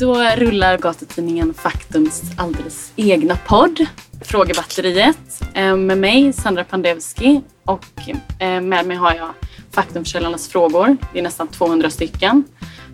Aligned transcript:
Då 0.00 0.14
rullar 0.36 0.78
gatutidningen 0.78 1.54
Faktums 1.54 2.22
alldeles 2.36 2.92
egna 2.96 3.36
podd 3.36 3.86
Frågebatteriet 4.20 5.42
eh, 5.54 5.76
med 5.76 5.98
mig 5.98 6.32
Sandra 6.32 6.64
Pandevski 6.64 7.40
och 7.64 8.08
eh, 8.38 8.60
med 8.60 8.86
mig 8.86 8.96
har 8.96 9.14
jag 9.14 9.30
Faktumkällarnas 9.70 10.48
frågor. 10.48 10.96
Det 11.12 11.18
är 11.18 11.22
nästan 11.22 11.48
200 11.48 11.90
stycken 11.90 12.44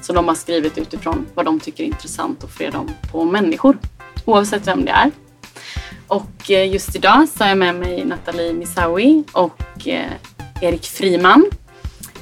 som 0.03 0.15
de 0.15 0.29
har 0.29 0.35
skrivit 0.35 0.79
utifrån 0.79 1.27
vad 1.35 1.45
de 1.45 1.61
tycker 1.61 1.85
är 1.85 1.87
intressant 1.87 2.45
och 2.45 2.51
för 2.51 2.71
dem 2.71 2.91
på 3.13 3.25
människor 3.25 3.79
oavsett 4.25 4.67
vem 4.67 4.85
det 4.85 4.91
är. 4.91 5.11
Och 6.07 6.51
eh, 6.51 6.73
just 6.73 6.97
idag 6.97 7.29
så 7.29 7.45
har 7.45 7.49
jag 7.49 7.59
med 7.59 7.75
mig 7.75 8.05
Nathalie 8.05 8.53
Misawi 8.53 9.25
och 9.33 9.89
Erik 10.61 10.85
Friman. 10.85 11.47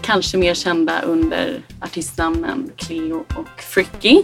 Kanske 0.01 0.37
mer 0.37 0.55
kända 0.55 1.03
under 1.03 1.63
artistnamnen 1.81 2.71
Cleo 2.77 3.25
och 3.37 3.61
Fricky. 3.61 4.23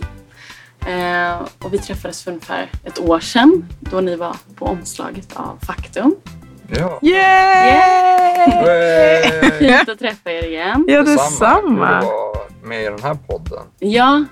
Eh, 0.86 1.48
och 1.58 1.74
vi 1.74 1.78
träffades 1.78 2.22
för 2.24 2.30
ungefär 2.30 2.70
ett 2.84 2.98
år 2.98 3.20
sedan 3.20 3.64
då 3.80 4.00
ni 4.00 4.16
var 4.16 4.36
på 4.54 4.64
omslaget 4.64 5.36
av 5.36 5.58
Faktum. 5.66 6.14
Ja. 6.68 6.98
Yay! 7.02 7.16
Yay! 8.66 9.50
Fint 9.58 9.88
att 9.88 9.98
träffa 9.98 10.32
er 10.32 10.44
igen. 10.44 10.84
Ja, 10.88 11.02
detsamma. 11.02 11.86
att 11.88 12.04
vara 12.04 12.38
med 12.62 12.82
i 12.82 12.84
den 12.84 13.02
här 13.02 13.14
podden. 13.14 13.62
Ja, 13.78 14.24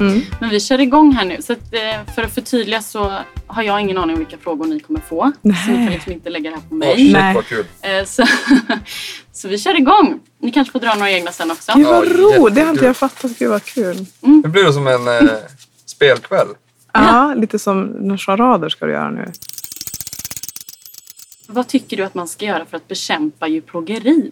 Mm. 0.00 0.22
men 0.40 0.50
vi 0.50 0.60
kör 0.60 0.80
igång 0.80 1.12
här 1.12 1.24
nu. 1.24 1.42
Så 1.42 1.52
att, 1.52 1.74
eh, 1.74 2.14
för 2.14 2.22
att 2.22 2.34
förtydliga 2.34 2.82
så 2.82 3.18
har 3.46 3.62
jag 3.62 3.80
ingen 3.80 3.98
aning 3.98 4.14
om 4.14 4.18
vilka 4.18 4.38
frågor 4.38 4.66
ni 4.66 4.80
kommer 4.80 5.00
få. 5.00 5.32
Så 5.42 5.48
ni 5.48 5.54
kan 5.54 5.74
Nej. 5.74 5.94
liksom 5.94 6.12
inte 6.12 6.30
lägga 6.30 6.50
det 6.50 6.56
här 6.56 6.62
på 6.68 6.74
mig. 6.74 6.96
shit 6.96 7.12
Nej. 7.12 7.34
vad 7.34 7.46
kul. 7.46 7.64
Eh, 7.82 8.04
så, 8.04 8.26
så 9.32 9.48
vi 9.48 9.58
kör 9.58 9.76
igång. 9.76 10.20
Ni 10.38 10.52
kanske 10.52 10.72
får 10.72 10.80
dra 10.80 10.94
några 10.94 11.10
egna 11.10 11.32
sen 11.32 11.50
också. 11.50 11.72
Gud 11.76 11.86
vad 11.86 12.08
roligt. 12.08 12.54
Det 12.54 12.60
har 12.60 12.70
inte 12.70 12.84
jag 12.84 12.96
fattat. 12.96 13.38
Gud 13.38 13.50
vad 13.50 13.64
kul. 13.64 14.06
Blir 14.20 14.64
det 14.64 14.72
som 14.72 14.86
en 14.86 15.08
eh, 15.08 15.34
spelkväll. 15.86 16.48
Ja, 16.92 17.34
lite 17.34 17.58
som 17.58 17.82
några 17.82 18.18
charader 18.18 18.68
ska 18.68 18.86
du 18.86 18.92
göra 18.92 19.10
nu. 19.10 19.32
Vad 21.46 21.68
tycker 21.68 21.96
du 21.96 22.02
att 22.02 22.14
man 22.14 22.28
ska 22.28 22.44
göra 22.44 22.64
för 22.64 22.76
att 22.76 22.88
bekämpa 22.88 23.48
djurplågeri? 23.48 24.30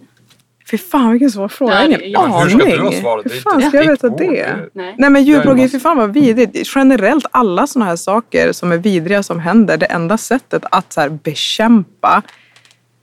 Fy 0.71 0.79
fan 0.79 1.13
vilken 1.13 1.31
svår 1.31 1.49
fråga. 1.49 1.87
Ja, 1.89 1.99
Jag 2.01 2.21
har 2.21 2.47
det 2.47 2.53
är 2.53 2.55
ingen 2.55 2.67
Men 2.67 2.69
hur 2.69 2.71
ska 2.71 2.77
du 2.77 2.81
ha 2.81 2.89
aning. 2.89 3.01
svaret? 3.01 3.25
Det 3.25 3.31
är 3.31 3.35
Hur 3.35 3.41
fan 3.41 3.63
ska 3.63 3.77
jag 3.77 3.91
veta 3.91 4.09
det? 4.09 4.57
Nej. 4.73 4.95
Nej 4.99 5.11
men 5.11 5.25
djurplågeri, 5.25 5.69
fy 5.69 5.79
fan 5.81 5.97
vad 5.97 6.13
vidrigt. 6.13 6.69
Generellt 6.75 7.27
alla 7.31 7.67
sådana 7.67 7.89
här 7.91 7.97
saker 7.97 8.53
som 8.53 8.73
är 8.73 8.77
vidriga 8.77 9.23
som 9.23 9.41
händer, 9.41 9.77
det 9.77 9.87
enda 9.87 10.19
sättet 10.19 10.65
att 10.71 10.93
så 10.93 11.01
här, 11.01 11.09
bekämpa 11.09 12.23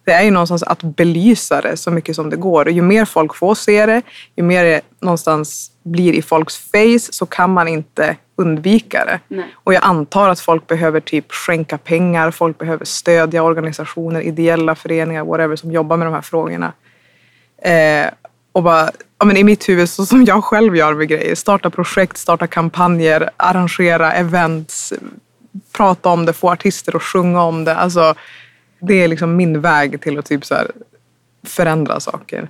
det 0.10 0.14
är 0.14 0.24
ju 0.24 0.32
någonstans 0.32 0.64
att 0.64 0.84
belysa 0.84 1.62
det 1.62 1.78
så 1.78 1.92
mycket 1.92 2.16
som 2.16 2.30
det 2.30 2.38
går. 2.38 2.66
Och 2.66 2.72
ju 2.72 2.82
mer 2.82 3.06
folk 3.06 3.36
får 3.36 3.56
se 3.56 3.86
det, 3.86 4.02
ju 4.36 4.44
mer 4.44 4.64
det 4.64 4.82
någonstans 5.02 5.72
blir 5.84 6.14
i 6.14 6.22
folks 6.22 6.58
face 6.58 7.12
så 7.12 7.26
kan 7.26 7.54
man 7.54 7.68
inte 7.68 8.16
undvika 8.36 9.06
det. 9.06 9.20
Nej. 9.28 9.46
Och 9.54 9.74
jag 9.74 9.84
antar 9.84 10.30
att 10.30 10.40
folk 10.40 10.68
behöver 10.68 11.00
typ 11.00 11.32
skänka 11.32 11.78
pengar, 11.78 12.32
folk 12.32 12.58
behöver 12.58 12.86
stödja 12.86 13.44
organisationer, 13.44 14.22
ideella 14.22 14.76
föreningar, 14.76 15.24
whatever, 15.26 15.56
som 15.56 15.72
jobbar 15.72 15.98
med 15.98 16.08
de 16.08 16.14
här 16.14 16.22
frågorna. 16.22 16.74
Eh, 17.62 18.08
och 18.52 18.64
bara, 18.64 18.92
ja, 19.20 19.26
men 19.26 19.38
i 19.38 19.44
mitt 19.44 19.70
huvud, 19.70 19.90
så 19.90 20.06
som 20.06 20.26
jag 20.26 20.44
själv 20.44 20.76
gör 20.76 20.94
med 20.94 21.08
grejer, 21.08 21.36
starta 21.36 21.70
projekt, 21.70 22.18
starta 22.18 22.48
kampanjer, 22.48 23.30
arrangera 23.38 24.14
events, 24.14 24.94
prata 25.72 26.10
om 26.10 26.26
det, 26.26 26.34
få 26.34 26.52
artister 26.52 26.96
att 26.96 27.04
sjunga 27.04 27.42
om 27.42 27.64
det. 27.64 27.76
Alltså, 27.76 28.16
det 28.80 29.04
är 29.04 29.08
liksom 29.08 29.36
min 29.36 29.62
väg 29.62 30.02
till 30.02 30.20
att 30.20 30.26
typ 30.26 30.46
så 30.46 30.56
förändra 31.44 32.00
saker. 32.00 32.48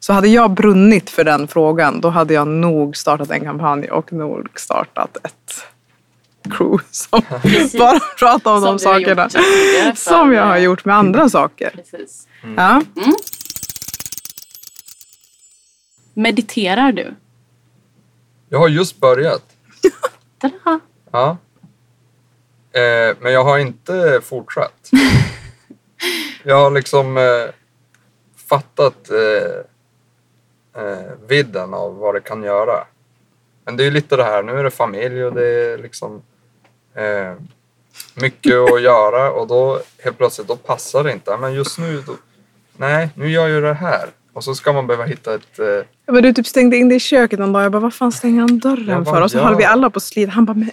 Så 0.00 0.12
hade 0.12 0.28
jag 0.28 0.50
brunnit 0.50 1.10
för 1.10 1.24
den 1.24 1.48
frågan, 1.48 2.00
då 2.00 2.08
hade 2.08 2.34
jag 2.34 2.48
nog 2.48 2.96
startat 2.96 3.30
en 3.30 3.44
kampanj 3.44 3.88
och 3.88 4.12
nog 4.12 4.48
startat 4.54 5.16
ett 5.24 5.64
crew 6.50 6.84
som 6.90 7.22
bara 7.78 8.00
pratar 8.18 8.52
om 8.52 8.60
Som 8.60 8.76
de 8.76 8.78
sakerna. 8.78 9.28
Som 9.94 10.32
jag 10.32 10.46
har 10.46 10.58
gjort 10.58 10.84
med 10.84 10.96
andra 10.96 11.28
saker. 11.28 11.70
Precis. 11.70 12.28
Ja. 12.56 12.82
Mediterar 16.18 16.92
du? 16.92 17.14
Jag 18.48 18.58
har 18.58 18.68
just 18.68 19.00
börjat. 19.00 19.42
Ja. 21.10 21.36
Eh, 22.72 23.16
men 23.20 23.32
jag 23.32 23.44
har 23.44 23.58
inte 23.58 24.20
fortsatt. 24.24 24.90
Jag 26.44 26.56
har 26.56 26.70
liksom 26.70 27.16
eh, 27.16 27.54
fattat 28.48 29.10
eh, 29.10 30.82
eh, 30.82 31.12
vidden 31.28 31.74
av 31.74 31.96
vad 31.96 32.14
det 32.14 32.20
kan 32.20 32.42
göra. 32.42 32.86
Men 33.64 33.76
det 33.76 33.82
är 33.82 33.84
ju 33.84 33.90
lite 33.90 34.16
det 34.16 34.24
här, 34.24 34.42
nu 34.42 34.52
är 34.52 34.64
det 34.64 34.70
familj 34.70 35.24
och 35.24 35.32
det 35.34 35.46
är 35.46 35.78
liksom 35.78 36.22
eh, 36.94 37.34
mycket 38.14 38.54
att 38.54 38.82
göra 38.82 39.32
och 39.32 39.46
då 39.46 39.80
helt 40.04 40.18
plötsligt 40.18 40.48
då 40.48 40.56
passar 40.56 41.04
det 41.04 41.12
inte. 41.12 41.36
Men 41.36 41.54
just 41.54 41.78
nu, 41.78 42.02
då, 42.06 42.16
nej, 42.76 43.10
nu 43.14 43.30
gör 43.30 43.48
jag 43.48 43.62
det 43.62 43.74
här. 43.74 44.08
Och 44.32 44.44
så 44.44 44.54
ska 44.54 44.72
man 44.72 44.86
behöva 44.86 45.04
hitta 45.04 45.34
ett... 45.34 45.58
Men 46.08 46.22
du 46.22 46.32
typ 46.32 46.46
stängde 46.46 46.76
in 46.76 46.88
dig 46.88 46.96
i 46.96 47.00
köket 47.00 47.40
en 47.40 47.52
dag. 47.52 47.64
Jag 47.64 47.72
bara, 47.72 47.80
vad 47.80 47.94
fan 47.94 48.12
stänger 48.12 48.40
han 48.40 48.58
dörren 48.58 49.04
bara, 49.04 49.14
för? 49.14 49.22
Och 49.22 49.30
så 49.30 49.38
ja. 49.38 49.42
höll 49.42 49.56
vi 49.56 49.64
alla 49.64 49.90
på 49.90 49.96
att 49.96 50.02
slita. 50.02 50.32
Han 50.32 50.44
bara, 50.44 50.54
men 50.54 50.70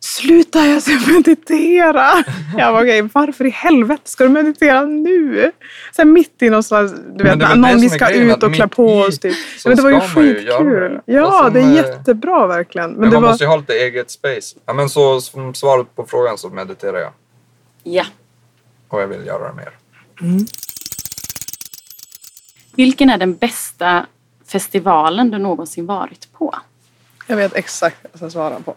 sluta 0.00 0.66
jag 0.66 0.82
ska 0.82 0.92
meditera. 1.12 2.24
Jag 2.56 2.74
bara, 2.74 2.82
okej, 2.82 3.08
varför 3.12 3.46
i 3.46 3.50
helvete 3.50 4.02
ska 4.04 4.24
du 4.24 4.30
meditera 4.30 4.84
nu? 4.84 5.52
Så 5.92 6.02
här 6.02 6.06
mitt 6.06 6.42
i 6.42 6.50
någon 6.50 6.62
slags, 6.62 6.92
du 7.16 7.24
vet, 7.24 7.38
någon 7.38 7.80
vi 7.80 7.88
som 7.88 7.98
ska 7.98 8.06
grejen, 8.06 8.30
ut 8.30 8.42
och 8.42 8.54
klä 8.54 8.68
på 8.68 8.98
oss. 8.98 9.18
Typ. 9.18 9.34
Men 9.64 9.76
det 9.76 9.82
var 9.82 9.90
ju 9.90 10.00
skitkul. 10.00 10.80
det. 10.80 11.02
Ja, 11.04 11.44
Och 11.44 11.52
det 11.52 11.60
är 11.60 11.62
som, 11.62 11.74
jättebra 11.74 12.46
verkligen. 12.46 12.90
Men, 12.90 13.00
men 13.00 13.10
det 13.10 13.16
man 13.16 13.22
var, 13.22 13.30
måste 13.30 13.44
ju 13.44 13.48
ha 13.48 13.56
lite 13.56 13.72
eget 13.72 14.10
space. 14.10 14.56
Ja, 14.66 14.72
men 14.72 14.88
så 14.88 15.20
som 15.20 15.54
svaret 15.54 15.96
på 15.96 16.06
frågan 16.06 16.38
så 16.38 16.48
mediterar 16.48 16.98
jag. 16.98 17.12
Ja. 17.82 18.04
Och 18.88 19.02
jag 19.02 19.06
vill 19.06 19.26
göra 19.26 19.48
det 19.48 19.54
mer. 19.54 19.70
Vilken 22.74 23.10
är 23.10 23.18
den 23.18 23.34
bästa 23.34 24.06
festivalen 24.48 25.30
du 25.30 25.38
någonsin 25.38 25.86
varit 25.86 26.32
på? 26.32 26.54
Jag 27.26 27.36
vet 27.36 27.54
exakt 27.54 27.96
vad 28.02 28.10
jag 28.12 28.18
ska 28.18 28.30
svara 28.30 28.60
på. 28.60 28.74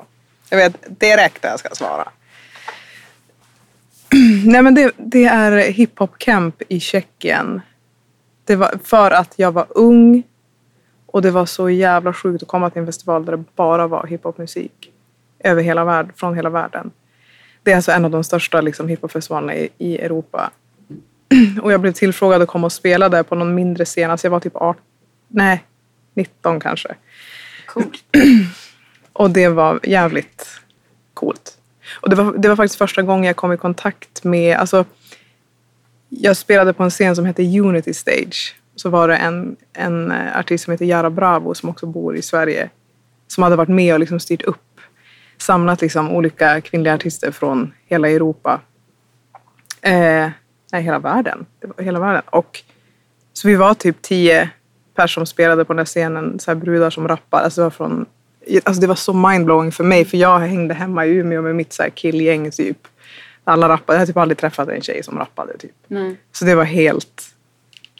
Jag 0.50 0.58
vet 0.58 1.00
direkt 1.00 1.44
vad 1.44 1.52
jag 1.52 1.60
ska 1.60 1.70
svara. 1.76 2.08
Nej 4.46 4.62
men 4.62 4.76
det, 4.76 4.92
det 4.98 5.26
är 5.26 5.72
hiphop 5.72 6.18
camp 6.18 6.62
i 6.68 6.80
Tjeckien. 6.80 7.62
Det 8.46 8.56
var 8.56 8.80
för 8.84 9.12
att 9.12 9.34
jag 9.36 9.52
var 9.52 9.66
ung 9.70 10.24
och 11.06 11.22
det 11.22 11.32
var 11.32 11.46
så 11.46 11.70
jävla 11.70 12.14
sjukt 12.14 12.44
att 12.44 12.50
komma 12.50 12.70
till 12.70 12.80
en 12.80 12.86
festival 12.86 13.26
där 13.26 13.38
det 13.38 13.44
bara 13.56 13.88
var 13.88 14.08
hiphopmusik. 14.08 14.92
Över 15.40 15.64
hela 15.64 15.86
världen, 15.86 16.14
från 16.16 16.36
hela 16.36 16.50
världen. 16.50 16.92
Det 17.64 17.72
är 17.72 17.76
alltså 17.76 17.92
en 17.92 18.06
av 18.06 18.12
de 18.12 18.24
största 18.24 18.62
liksom, 18.62 18.88
hiphopfestivalerna 18.88 19.56
i, 19.56 19.70
i 19.78 19.98
Europa. 19.98 20.52
Och 21.62 21.72
jag 21.72 21.82
blev 21.82 21.92
tillfrågad 21.92 22.42
att 22.42 22.48
komma 22.48 22.66
och 22.66 22.72
spela 22.72 23.10
där 23.10 23.24
på 23.24 23.36
någon 23.36 23.56
mindre 23.56 23.86
scen. 23.86 24.12
Alltså 24.12 24.28
jag 24.28 24.32
var 24.32 24.40
typ 24.40 24.56
18, 24.56 24.84
nej 25.32 25.64
19 26.14 26.60
kanske. 26.60 26.96
Coolt. 27.66 28.04
Och 29.14 29.30
det 29.32 29.48
var 29.48 29.80
jävligt 29.84 30.48
coolt. 31.14 31.58
Och 32.02 32.10
det 32.10 32.16
var, 32.16 32.38
det 32.38 32.50
var 32.50 32.56
faktiskt 32.56 32.78
första 32.78 33.02
gången 33.02 33.24
jag 33.24 33.36
kom 33.36 33.54
i 33.54 33.58
kontakt 33.58 34.24
med, 34.24 34.58
alltså 34.58 34.86
jag 36.10 36.38
spelade 36.38 36.74
på 36.74 36.84
en 36.84 36.90
scen 36.90 37.16
som 37.16 37.26
hette 37.26 37.60
Unity 37.60 37.94
Stage. 37.94 38.56
Så 38.76 38.90
var 38.90 39.08
det 39.08 39.16
en, 39.16 39.56
en 39.74 40.12
eh, 40.12 40.40
artist 40.40 40.64
som 40.64 40.72
heter 40.72 40.86
Jara 40.86 41.10
Bravo 41.10 41.54
som 41.54 41.70
också 41.70 41.86
bor 41.86 42.16
i 42.16 42.22
Sverige. 42.22 42.70
Som 43.28 43.44
hade 43.44 43.56
varit 43.56 43.70
med 43.70 43.94
och 43.94 44.00
liksom 44.00 44.20
styrt 44.20 44.42
upp, 44.42 44.80
samlat 45.38 45.82
liksom 45.82 46.12
olika 46.12 46.62
kvinnliga 46.62 46.94
artister 46.94 47.32
från 47.32 47.74
hela 47.86 48.10
Europa. 48.10 48.62
Eh, 49.82 50.30
nej, 50.72 50.84
hela 50.84 51.00
världen. 51.00 51.46
Det 51.60 51.68
var 51.68 51.84
hela 51.84 52.00
världen. 52.00 52.22
Och, 52.26 52.64
så 53.34 53.48
vi 53.48 53.56
var 53.56 53.74
typ 53.74 54.02
tio 54.02 54.50
personer 55.02 55.26
som 55.26 55.26
spelade 55.26 55.66
på 55.66 55.74
den 55.74 55.78
här 55.78 55.86
scenen, 55.86 56.40
så 56.40 56.52
här 56.52 56.56
brudar 56.56 56.90
som 56.90 57.08
rappar. 57.08 57.42
Alltså 57.42 57.62
det 57.62 57.64
var 57.64 57.72
från 57.72 58.06
Alltså 58.64 58.82
det 58.82 58.88
var 58.88 58.96
så 58.96 59.14
mindblowing 59.14 59.72
för 59.72 59.84
mig 59.84 60.06
för 60.06 60.18
jag 60.18 60.40
hängde 60.40 60.74
hemma 60.74 61.06
i 61.06 61.10
Umeå 61.10 61.42
med 61.42 61.56
mitt 61.56 61.74
så 61.74 61.84
här 61.84 61.90
killgäng 61.90 62.52
typ. 62.52 62.88
Alla 63.44 63.70
rappade. 63.70 63.96
Jag 63.96 64.02
har 64.02 64.06
typ 64.06 64.18
aldrig 64.18 64.38
träffat 64.38 64.70
en 64.70 64.82
tjej 64.82 65.04
som 65.04 65.18
rappade 65.18 65.58
typ. 65.58 65.76
Nej. 65.88 66.18
Så 66.32 66.46
det 66.46 66.56
var 66.56 66.64
helt 66.64 67.36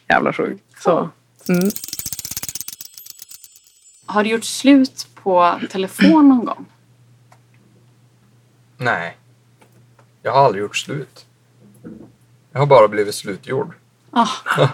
jävla 0.08 0.32
sjukt. 0.32 0.64
Så. 0.78 1.10
Mm. 1.48 1.70
Har 4.06 4.24
du 4.24 4.30
gjort 4.30 4.44
slut 4.44 5.06
på 5.22 5.60
telefon 5.70 6.28
någon 6.28 6.44
gång? 6.44 6.66
Nej. 8.76 9.16
Jag 10.22 10.32
har 10.32 10.46
aldrig 10.46 10.62
gjort 10.62 10.76
slut. 10.76 11.26
Jag 12.52 12.60
har 12.60 12.66
bara 12.66 12.88
blivit 12.88 13.14
slutgjord. 13.14 13.74
Ah, 14.10 14.28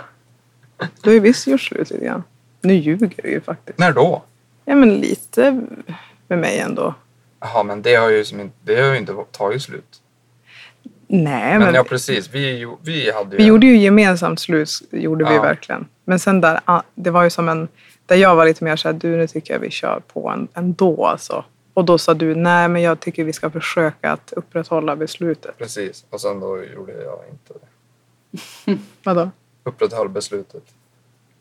Du 1.02 1.10
har 1.10 1.14
ju 1.14 1.20
visst 1.20 1.46
gjort 1.46 1.60
slut 1.60 1.90
lite 1.90 2.04
grann. 2.04 2.22
Nu 2.60 2.74
ljuger 2.74 3.10
du 3.22 3.30
ju 3.30 3.40
faktiskt. 3.40 3.78
När 3.78 3.92
då? 3.92 4.22
Ja 4.64 4.74
men 4.74 4.94
lite 4.94 5.62
med 6.28 6.38
mig 6.38 6.58
ändå. 6.58 6.94
Jaha, 7.40 7.62
men 7.62 7.82
det 7.82 7.94
har 7.94 8.10
ju, 8.10 8.24
som 8.24 8.40
inte, 8.40 8.56
det 8.62 8.80
har 8.80 8.92
ju 8.92 8.98
inte 8.98 9.14
tagit 9.32 9.62
slut. 9.62 10.02
Nej 11.06 11.52
Men, 11.52 11.60
men, 11.60 11.74
ja, 11.74 11.84
precis. 11.84 12.30
Vi, 12.34 12.66
vi 12.82 13.12
hade 13.12 13.30
ju... 13.30 13.36
vi 13.36 13.44
gjorde 13.44 13.66
ju 13.66 13.76
gemensamt 13.76 14.40
slut, 14.40 14.70
gjorde 14.90 15.24
vi 15.24 15.34
Ja. 15.34 15.42
verkligen. 15.42 15.86
Men 16.04 16.18
sen 16.18 16.40
där, 16.40 16.60
det 16.94 17.10
var 17.10 17.22
ju 17.22 17.30
som 17.30 17.48
en, 17.48 17.68
där 18.06 18.16
jag 18.16 18.36
var 18.36 18.44
lite 18.44 18.64
mer 18.64 18.76
såhär, 18.76 18.92
du 18.92 19.16
nu 19.16 19.26
tycker 19.26 19.54
jag 19.54 19.60
vi 19.60 19.70
kör 19.70 20.02
på 20.12 20.28
en, 20.28 20.48
ändå 20.54 21.06
alltså. 21.06 21.44
Och 21.74 21.84
då 21.84 21.98
sa 21.98 22.14
du, 22.14 22.34
nej 22.34 22.68
men 22.68 22.82
jag 22.82 23.00
tycker 23.00 23.24
vi 23.24 23.32
ska 23.32 23.50
försöka 23.50 24.12
att 24.12 24.32
upprätthålla 24.36 24.96
beslutet. 24.96 25.58
Precis. 25.58 26.04
Och 26.10 26.20
sen 26.20 26.40
då 26.40 26.64
gjorde 26.64 26.92
jag 26.92 27.18
inte 27.30 27.54
det. 27.54 28.78
Vadå? 29.04 29.30
Upprätthöll 29.68 30.08
beslutet. 30.08 30.62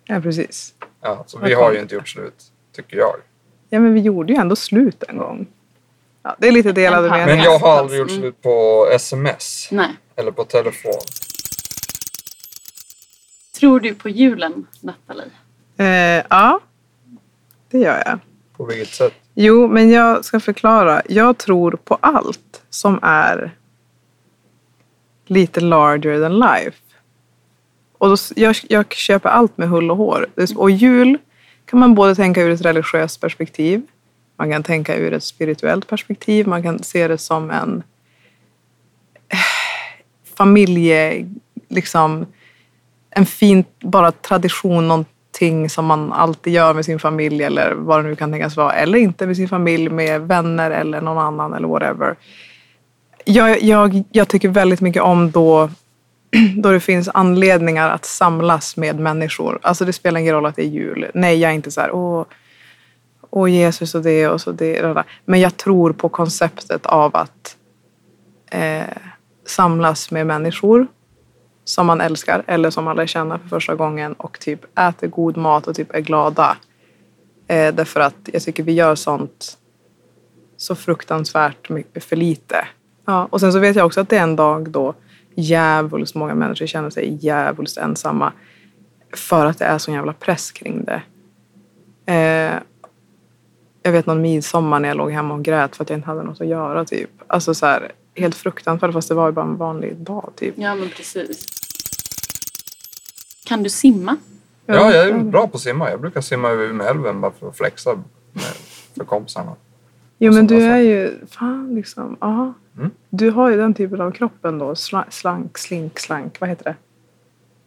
Ja, 0.06 0.22
precis. 0.22 0.74
Ja, 1.02 1.24
så 1.28 1.40
vi 1.40 1.54
har 1.54 1.74
ju 1.74 1.80
inte 1.80 1.96
gjort 1.96 2.10
slut, 2.10 2.44
tycker 2.76 2.98
jag. 2.98 3.16
Ja, 3.70 3.80
men 3.80 3.94
vi 3.94 4.00
gjorde 4.00 4.34
ju 4.34 4.40
ändå 4.40 4.56
slut 4.56 5.04
en 5.08 5.18
gång. 5.18 5.48
Ja, 6.24 6.36
det 6.40 6.48
är 6.48 6.52
lite 6.52 6.72
delade 6.72 7.08
En 7.08 7.10
paus. 7.10 7.18
Men 7.20 7.26
meningar. 7.28 7.46
jag 7.52 7.60
har 7.60 7.78
aldrig 7.78 8.00
gjort 8.00 8.10
Mm. 8.10 8.22
slut 8.22 8.42
på 8.42 8.88
sms. 8.92 9.68
Nej. 9.72 9.90
Eller 10.16 10.32
på 10.32 10.44
telefon. 10.44 10.94
Tror 13.60 13.80
du 13.80 13.96
på 13.96 14.10
julen, 14.10 14.68
Nathalie? 14.82 15.32
Eh, 15.78 16.26
ja, 16.30 16.60
det 17.72 17.78
gör 17.80 18.04
jag. 18.06 18.20
På 18.58 18.66
vilket 18.66 18.94
sätt? 18.94 19.14
Jo, 19.34 19.68
men 19.68 19.90
jag 19.90 20.26
ska 20.26 20.40
förklara. 20.40 21.02
Jag 21.10 21.38
tror 21.38 21.72
på 21.84 21.98
allt 22.02 22.62
som 22.70 23.00
är 23.02 23.52
lite 25.26 25.60
larger 25.62 26.22
than 26.22 26.40
life. 26.40 26.78
Och 27.98 28.10
då, 28.10 28.16
jag, 28.36 28.56
jag 28.70 28.94
köper 28.94 29.30
allt 29.30 29.58
med 29.58 29.70
hull 29.70 29.92
och 29.92 29.98
hår. 29.98 30.28
Och 30.56 30.72
jul 30.72 31.18
kan 31.66 31.80
man 31.80 31.96
både 31.96 32.16
tänka 32.16 32.42
ur 32.42 32.52
ett 32.52 32.62
religiöst 32.62 33.22
perspektiv. 33.22 33.82
Man 34.38 34.52
kan 34.52 34.64
tänka 34.64 34.96
ur 34.96 35.14
ett 35.14 35.24
spirituellt 35.24 35.88
perspektiv. 35.88 36.48
Man 36.48 36.64
kan 36.64 36.84
se 36.84 37.08
det 37.08 37.18
som 37.18 37.52
en 37.52 37.84
eh, 39.30 39.38
familje... 40.36 41.30
Liksom, 41.70 42.26
en 43.10 43.26
fin 43.26 43.64
bara 43.80 44.12
tradition, 44.12 44.88
någonting 44.88 45.70
som 45.70 45.86
man 45.86 46.14
alltid 46.14 46.54
gör 46.54 46.74
med 46.74 46.86
sin 46.86 47.00
familj 47.00 47.44
eller 47.44 47.72
vad 47.72 48.00
det 48.00 48.10
nu 48.10 48.16
kan 48.16 48.32
tänkas 48.32 48.58
vara. 48.58 48.74
Eller 48.74 49.00
inte 49.00 49.28
med 49.28 49.36
sin 49.36 49.50
familj, 49.50 49.90
med 49.90 50.22
vänner 50.22 50.72
eller 50.72 51.02
någon 51.02 51.18
annan 51.18 51.54
eller 51.54 51.68
whatever. 51.68 52.16
Jag, 53.26 53.62
jag, 53.64 54.04
jag 54.12 54.28
tycker 54.28 54.50
väldigt 54.50 54.82
mycket 54.82 55.02
om 55.02 55.32
då, 55.32 55.70
då 56.58 56.72
det 56.72 56.80
finns 56.80 57.10
anledningar 57.14 57.90
att 57.90 58.06
samlas 58.06 58.78
med 58.78 59.00
människor. 59.00 59.60
Alltså 59.62 59.86
det 59.86 59.94
spelar 59.94 60.20
ingen 60.20 60.34
roll 60.34 60.46
att 60.46 60.56
det 60.56 60.62
är 60.62 60.70
jul. 60.70 61.12
Nej, 61.14 61.38
jag 61.38 61.52
är 61.52 61.56
inte 61.56 61.72
så 61.72 61.82
här, 61.82 61.92
åh, 61.92 62.26
åh 63.30 63.52
Jesus 63.52 63.96
och 63.96 64.02
det 64.02 64.28
och 64.28 64.42
så 64.42 64.52
det. 64.52 64.84
och 64.84 64.96
det. 64.96 65.04
Men 65.26 65.40
jag 65.40 65.58
tror 65.58 65.94
på 65.94 66.10
konceptet 66.10 66.86
av 66.86 67.16
att 67.16 67.58
eh, 68.52 68.84
samlas 69.46 70.12
med 70.12 70.28
människor 70.28 70.88
som 71.66 71.88
man 71.88 72.02
älskar 72.02 72.44
eller 72.48 72.70
som 72.70 72.84
man 72.84 72.96
lär 72.96 73.06
känna 73.06 73.40
för 73.40 73.48
första 73.48 73.76
gången 73.76 74.14
och 74.14 74.40
typ 74.40 74.80
äter 74.80 75.08
god 75.08 75.38
mat 75.38 75.68
och 75.68 75.76
typ 75.76 75.96
är 75.96 76.00
glada. 76.00 76.58
Eh, 77.48 77.74
därför 77.74 78.00
att 78.00 78.30
jag 78.34 78.42
tycker 78.42 78.64
vi 78.64 78.74
gör 78.74 78.96
sånt 78.96 79.58
så 80.58 80.76
fruktansvärt 80.76 81.70
mycket 81.70 82.04
för 82.04 82.16
lite. 82.16 82.68
Ja, 83.06 83.28
och 83.30 83.40
sen 83.40 83.54
så 83.54 83.60
vet 83.60 83.76
jag 83.76 83.86
också 83.86 84.02
att 84.02 84.10
det 84.10 84.18
är 84.18 84.24
en 84.24 84.36
dag 84.36 84.70
då 84.70 84.94
djävulskt 85.38 86.16
många 86.16 86.36
människor 86.36 86.66
känner 86.66 86.90
sig 86.90 87.18
djävulskt 87.22 87.78
ensamma 87.78 88.34
för 89.14 89.46
att 89.46 89.60
det 89.60 89.66
är 89.66 89.78
sån 89.78 89.94
jävla 89.94 90.14
press 90.14 90.52
kring 90.52 90.86
det. 90.86 91.02
Eh, 92.14 92.60
jag 93.84 93.92
vet 93.92 94.06
någon 94.06 94.22
midsommar 94.22 94.80
när 94.80 94.90
jag 94.90 94.98
låg 94.98 95.12
hemma 95.12 95.34
och 95.34 95.44
grät 95.44 95.76
för 95.76 95.84
att 95.84 95.90
jag 95.90 95.98
inte 95.98 96.08
hade 96.08 96.24
något 96.24 96.42
att 96.42 96.48
göra. 96.48 96.86
Typ. 96.86 97.10
Alltså 97.28 97.54
så 97.54 97.66
här, 97.66 97.92
helt 98.16 98.36
fruktansvärt 98.36 98.94
fast 98.94 99.10
det 99.10 99.16
var 99.16 99.26
ju 99.26 99.32
bara 99.32 99.46
en 99.46 99.58
vanlig 99.58 99.96
dag. 99.96 100.32
Typ. 100.36 100.54
Ja, 100.58 100.76
men 100.76 100.90
precis. 100.90 101.46
Kan 103.46 103.64
du 103.64 103.70
simma? 103.70 104.18
Ja, 104.66 104.94
jag 104.94 105.08
är 105.08 105.14
bra 105.14 105.48
på 105.48 105.56
att 105.58 105.62
simma. 105.62 105.90
Jag 105.90 106.02
brukar 106.02 106.22
simma 106.22 106.50
över 106.50 106.64
Umeälven 106.64 107.22
bara 107.22 107.32
för 107.32 107.50
att 107.50 107.58
flexa 107.58 107.96
med, 108.34 108.44
för 108.98 109.06
kompisarna. 109.06 109.56
Jo 110.18 110.34
men 110.34 110.48
du 110.48 110.64
är 110.64 110.78
ju, 110.80 111.26
fan 111.28 111.76
liksom, 111.76 112.18
ja. 112.22 112.54
Mm. 112.78 112.92
Du 113.10 113.30
har 113.32 113.50
ju 113.50 113.58
den 113.58 113.74
typen 113.74 114.02
av 114.02 114.12
kroppen 114.12 114.58
då, 114.60 114.74
Sla- 114.74 115.10
slank, 115.10 115.58
slink, 115.58 116.00
slank, 116.00 116.40
vad 116.40 116.50
heter 116.50 116.64
det? 116.64 116.76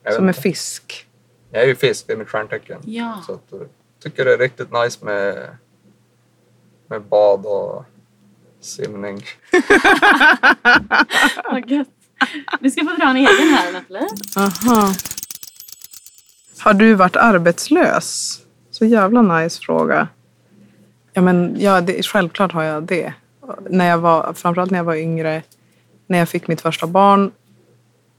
Jag, 0.03 0.15
Som 0.15 0.25
en 0.25 0.29
inte. 0.29 0.41
fisk. 0.41 1.07
jag 1.51 1.63
är 1.63 1.67
ju 1.67 1.75
fisk, 1.77 2.07
det 2.07 2.13
är 2.13 2.17
mitt 2.17 2.29
stjärntecken. 2.29 2.81
Ja. 2.85 3.23
Så 3.27 3.33
att, 3.35 3.53
eh, 3.53 3.59
tycker 4.03 4.25
det 4.25 4.35
är 4.35 4.39
riktigt 4.39 4.69
nice 4.73 5.05
med, 5.05 5.49
med 6.89 7.03
bad 7.03 7.47
och 7.47 7.85
simning. 8.61 9.23
Vad 11.45 11.71
gött. 11.71 11.89
Du 12.61 12.71
ska 12.71 12.85
få 12.85 12.97
dra 12.97 13.11
en 13.11 13.17
egen 13.17 13.29
här, 13.55 13.73
Nathalie. 13.73 14.09
Aha. 14.37 14.93
Har 16.59 16.75
du 16.75 16.95
varit 16.95 17.17
arbetslös? 17.17 18.39
Så 18.71 18.85
jävla 18.85 19.23
nice 19.23 19.61
fråga. 19.63 20.09
Ja 21.13 21.23
men 21.23 21.57
ja, 21.59 21.81
det, 21.81 22.07
självklart 22.07 22.53
har 22.53 22.63
jag 22.63 22.83
det. 22.83 23.13
När 23.71 23.89
jag 23.89 23.99
var, 23.99 24.33
framförallt 24.33 24.71
när 24.71 24.79
jag 24.79 24.85
var 24.85 24.95
yngre, 24.95 25.43
när 26.07 26.19
jag 26.19 26.29
fick 26.29 26.49
mitt 26.49 26.61
första 26.61 26.87
barn 26.87 27.31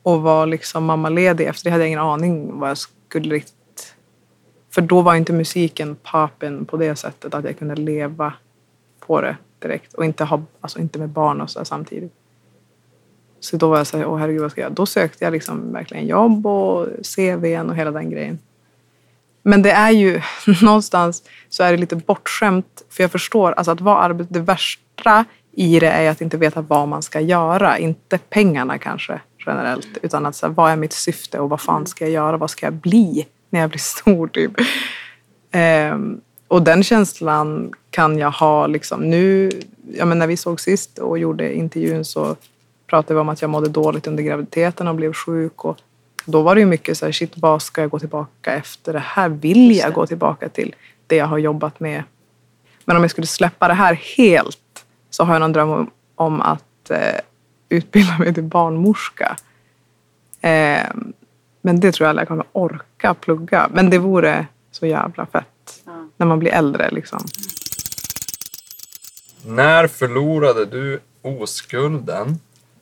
och 0.03 0.21
var 0.21 0.45
liksom 0.45 0.85
mammaledig 0.85 1.47
efter 1.47 1.63
det 1.63 1.71
hade 1.71 1.83
jag 1.83 1.87
ingen 1.87 1.99
aning 1.99 2.59
vad 2.59 2.69
jag 2.69 2.77
skulle 2.77 3.35
riktigt... 3.35 3.95
För 4.69 4.81
då 4.81 5.01
var 5.01 5.15
inte 5.15 5.33
musiken 5.33 5.95
poppen 6.11 6.65
på 6.65 6.77
det 6.77 6.95
sättet 6.95 7.33
att 7.33 7.45
jag 7.45 7.59
kunde 7.59 7.75
leva 7.75 8.33
på 8.99 9.21
det 9.21 9.37
direkt 9.59 9.93
och 9.93 10.05
inte, 10.05 10.23
ha, 10.23 10.41
alltså 10.61 10.79
inte 10.79 10.99
med 10.99 11.09
barn 11.09 11.41
och 11.41 11.49
så 11.49 11.59
där 11.59 11.65
samtidigt. 11.65 12.13
Så 13.39 13.57
då 13.57 13.69
var 13.69 13.77
jag 13.77 13.87
så 13.87 13.97
här, 13.97 14.05
åh 14.05 14.17
herregud 14.17 14.41
vad 14.41 14.51
ska 14.51 14.61
jag 14.61 14.65
göra? 14.65 14.73
Då 14.73 14.85
sökte 14.85 15.23
jag 15.23 15.31
liksom 15.31 15.73
verkligen 15.73 16.07
jobb 16.07 16.47
och 16.47 16.87
CVn 17.15 17.69
och 17.69 17.75
hela 17.75 17.91
den 17.91 18.09
grejen. 18.09 18.39
Men 19.43 19.61
det 19.61 19.71
är 19.71 19.91
ju 19.91 20.21
någonstans 20.61 21.23
så 21.49 21.63
är 21.63 21.71
det 21.71 21.77
lite 21.77 21.95
bortskämt 21.95 22.83
för 22.89 23.03
jag 23.03 23.11
förstår 23.11 23.51
alltså 23.51 23.71
att 23.71 23.81
vara 23.81 23.97
arbet, 23.97 24.27
det 24.29 24.39
värsta 24.39 25.25
i 25.51 25.79
det 25.79 25.89
är 25.89 26.09
att 26.09 26.21
inte 26.21 26.37
veta 26.37 26.61
vad 26.61 26.87
man 26.87 27.01
ska 27.01 27.19
göra. 27.19 27.77
Inte 27.77 28.17
pengarna 28.17 28.77
kanske 28.77 29.21
generellt 29.45 29.97
utan 30.01 30.25
att 30.25 30.35
så 30.35 30.47
här, 30.47 30.53
vad 30.53 30.71
är 30.71 30.75
mitt 30.75 30.93
syfte 30.93 31.39
och 31.39 31.49
vad 31.49 31.61
fan 31.61 31.87
ska 31.87 32.05
jag 32.05 32.11
göra? 32.11 32.37
Vad 32.37 32.49
ska 32.49 32.65
jag 32.65 32.73
bli 32.73 33.27
när 33.49 33.59
jag 33.59 33.69
blir 33.69 33.79
stor 33.99 34.27
typ? 34.27 34.51
Ehm, 35.51 36.21
och 36.47 36.61
den 36.61 36.83
känslan 36.83 37.73
kan 37.89 38.17
jag 38.17 38.31
ha 38.31 38.67
liksom 38.67 39.09
nu. 39.09 39.49
Ja, 39.93 40.05
men 40.05 40.19
när 40.19 40.27
vi 40.27 40.37
såg 40.37 40.59
sist 40.59 40.99
och 40.99 41.19
gjorde 41.19 41.55
intervjun 41.55 42.05
så 42.05 42.35
pratade 42.87 43.13
vi 43.13 43.19
om 43.19 43.29
att 43.29 43.41
jag 43.41 43.49
mådde 43.49 43.69
dåligt 43.69 44.07
under 44.07 44.23
graviditeten 44.23 44.87
och 44.87 44.95
blev 44.95 45.13
sjuk. 45.13 45.65
Och 45.65 45.77
då 46.25 46.41
var 46.41 46.55
det 46.55 46.61
ju 46.61 46.67
mycket 46.67 46.97
så 46.97 47.05
här, 47.05 47.11
shit 47.11 47.31
vad 47.35 47.61
ska 47.61 47.81
jag 47.81 47.89
gå 47.89 47.99
tillbaka 47.99 48.53
efter 48.53 48.93
det 48.93 48.99
här? 48.99 49.29
Vill 49.29 49.75
jag 49.77 49.93
gå 49.93 50.07
tillbaka 50.07 50.49
till 50.49 50.75
det 51.07 51.15
jag 51.15 51.25
har 51.25 51.37
jobbat 51.37 51.79
med? 51.79 52.03
Men 52.85 52.95
om 52.97 53.03
jag 53.03 53.11
skulle 53.11 53.27
släppa 53.27 53.67
det 53.67 53.73
här 53.73 53.93
helt 53.93 54.57
så 55.09 55.23
har 55.23 55.33
jag 55.33 55.39
någon 55.39 55.53
dröm 55.53 55.69
om, 55.69 55.91
om 56.15 56.41
att 56.41 56.89
eh, 56.89 57.19
utbilda 57.69 58.17
mig 58.17 58.33
till 58.33 58.43
barnmorska. 58.43 59.37
Eh, 60.41 60.83
men 61.61 61.79
det 61.79 61.91
tror 61.91 62.05
jag 62.05 62.09
aldrig 62.09 62.21
jag 62.23 62.27
kommer 62.27 62.45
orka 62.51 63.13
plugga. 63.13 63.69
Men 63.73 63.89
det 63.89 63.97
vore 63.97 64.47
så 64.71 64.85
jävla 64.85 65.25
fett 65.25 65.45
Ja. 65.85 66.07
när 66.17 66.25
man 66.25 66.39
blir 66.39 66.51
äldre 66.51 66.89
liksom. 66.91 67.25
När 69.45 69.87
förlorade 69.87 70.65
du 70.65 70.99
oskulden? 71.21 72.39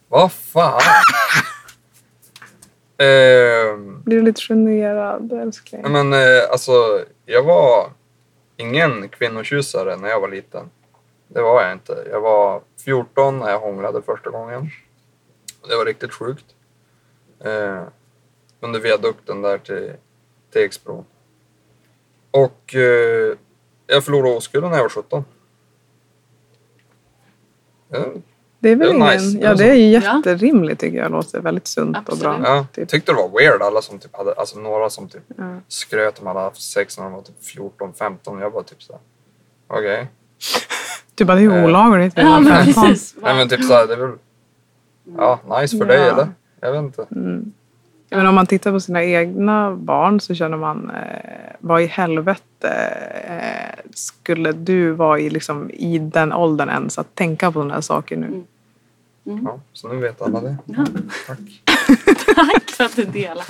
Vad 0.07 0.31
fan? 0.31 0.81
Ehm, 2.99 4.01
Blir 4.03 4.17
du 4.17 4.23
lite 4.23 4.41
generad 4.41 5.31
älskling? 5.33 5.91
men 5.91 6.13
eh, 6.13 6.49
alltså, 6.51 7.05
jag 7.25 7.43
var 7.43 7.89
ingen 8.57 9.09
kvinnotjusare 9.09 9.97
när 9.97 10.09
jag 10.09 10.19
var 10.21 10.27
liten. 10.29 10.69
Det 11.27 11.41
var 11.41 11.63
jag 11.63 11.73
inte. 11.73 12.07
Jag 12.11 12.21
var 12.21 12.61
14 12.85 13.39
när 13.39 13.49
jag 13.49 13.59
hånglade 13.59 14.01
första 14.01 14.29
gången. 14.29 14.69
Det 15.69 15.75
var 15.75 15.85
riktigt 15.85 16.13
sjukt. 16.13 16.45
Eh, 17.43 17.83
under 18.59 18.79
viadukten 18.79 19.41
där 19.41 19.57
till, 19.57 19.93
Exbro. 20.53 21.05
Och 22.31 22.75
eh, 22.75 23.35
jag 23.87 24.03
förlorade 24.03 24.35
oskulden 24.37 24.69
när 24.69 24.77
jag 24.77 24.83
var 24.83 24.89
17. 24.89 25.25
Ja, 27.89 28.05
Det 28.59 28.69
är 28.69 28.75
väl 28.75 28.87
Det 28.99 29.05
är 29.05 29.13
ingen... 29.13 29.23
nice. 29.25 29.37
Ja, 29.41 29.53
det 29.55 29.69
är 29.69 29.73
ju 29.73 29.85
jätterimligt 29.89 30.79
tycker 30.81 30.97
jag. 30.97 31.11
Låter 31.11 31.39
väldigt 31.41 31.67
sunt 31.67 31.97
och 31.97 32.03
Absolut. 32.13 32.21
bra. 32.23 32.39
Ja, 32.43 32.65
Typ. 32.73 32.89
tyckte 32.89 33.11
det 33.11 33.15
var 33.15 33.29
weird 33.39 33.61
alla 33.61 33.81
som 33.81 33.99
typ 33.99 34.15
hade, 34.15 34.33
alltså 34.33 34.59
några 34.59 34.89
som 34.89 35.07
typ 35.09 35.23
Ja. 35.37 35.59
skröt 35.67 36.19
om 36.19 36.27
hade 36.27 36.39
haft 36.39 36.61
sex 36.61 36.97
när 36.97 37.03
de 37.05 37.13
var 37.13 37.21
typ 37.21 37.43
14, 37.43 37.93
15. 37.93 38.39
Jag 38.39 38.49
var 38.49 38.63
typ 38.63 38.83
såhär, 38.83 39.01
okej. 39.67 40.07
Du 41.15 41.25
bara, 41.25 41.35
det 41.35 41.41
är 41.41 41.43
ju 41.43 41.57
Eh. 41.57 41.65
olagligt. 41.65 42.13
Ja, 42.17 42.39
men 42.39 42.53
15. 42.65 42.83
precis. 42.83 43.15
Nej 43.21 43.35
men 43.35 43.49
typ 43.49 43.63
såhär, 43.63 43.87
det 43.87 43.93
är 43.93 43.97
väl, 43.97 44.11
ja 45.17 45.39
nice 45.61 45.77
för 45.77 45.85
Ja. 45.85 45.91
dig 45.93 46.07
eller? 46.09 46.27
Jag 46.61 46.71
vet 46.71 46.79
inte. 46.79 47.05
Mm. 47.11 47.53
Ja, 48.09 48.17
men 48.17 48.27
om 48.27 48.35
man 48.35 48.45
tittar 48.45 48.71
på 48.71 48.79
sina 48.79 49.03
egna 49.03 49.75
barn 49.75 50.19
så 50.19 50.35
känner 50.35 50.57
man, 50.57 50.89
eh, 50.89 51.55
vad 51.59 51.81
i 51.81 51.85
helvete 51.85 52.69
eh, 53.27 53.79
skulle 53.93 54.51
du 54.51 54.91
vara 54.91 55.19
i, 55.19 55.29
liksom, 55.29 55.69
i 55.69 55.99
den 55.99 56.33
åldern 56.33 56.69
ens 56.69 56.97
att 56.97 57.15
tänka 57.15 57.51
på 57.51 57.59
sådana 57.59 57.73
här 57.73 57.81
saker 57.81 58.17
nu? 58.17 58.43
Mm. 59.25 59.45
Ja, 59.45 59.59
så 59.73 59.87
nu 59.87 59.95
vet 59.95 60.21
alla 60.21 60.41
det. 60.41 60.57
Ja. 60.65 60.85
Tack. 61.27 61.39
Tack 62.35 62.69
för 62.69 62.83
att 62.83 62.95
du 62.95 63.05
delar. 63.05 63.45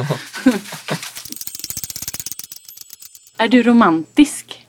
är 3.38 3.48
du 3.48 3.64
romantisk? 3.64 4.68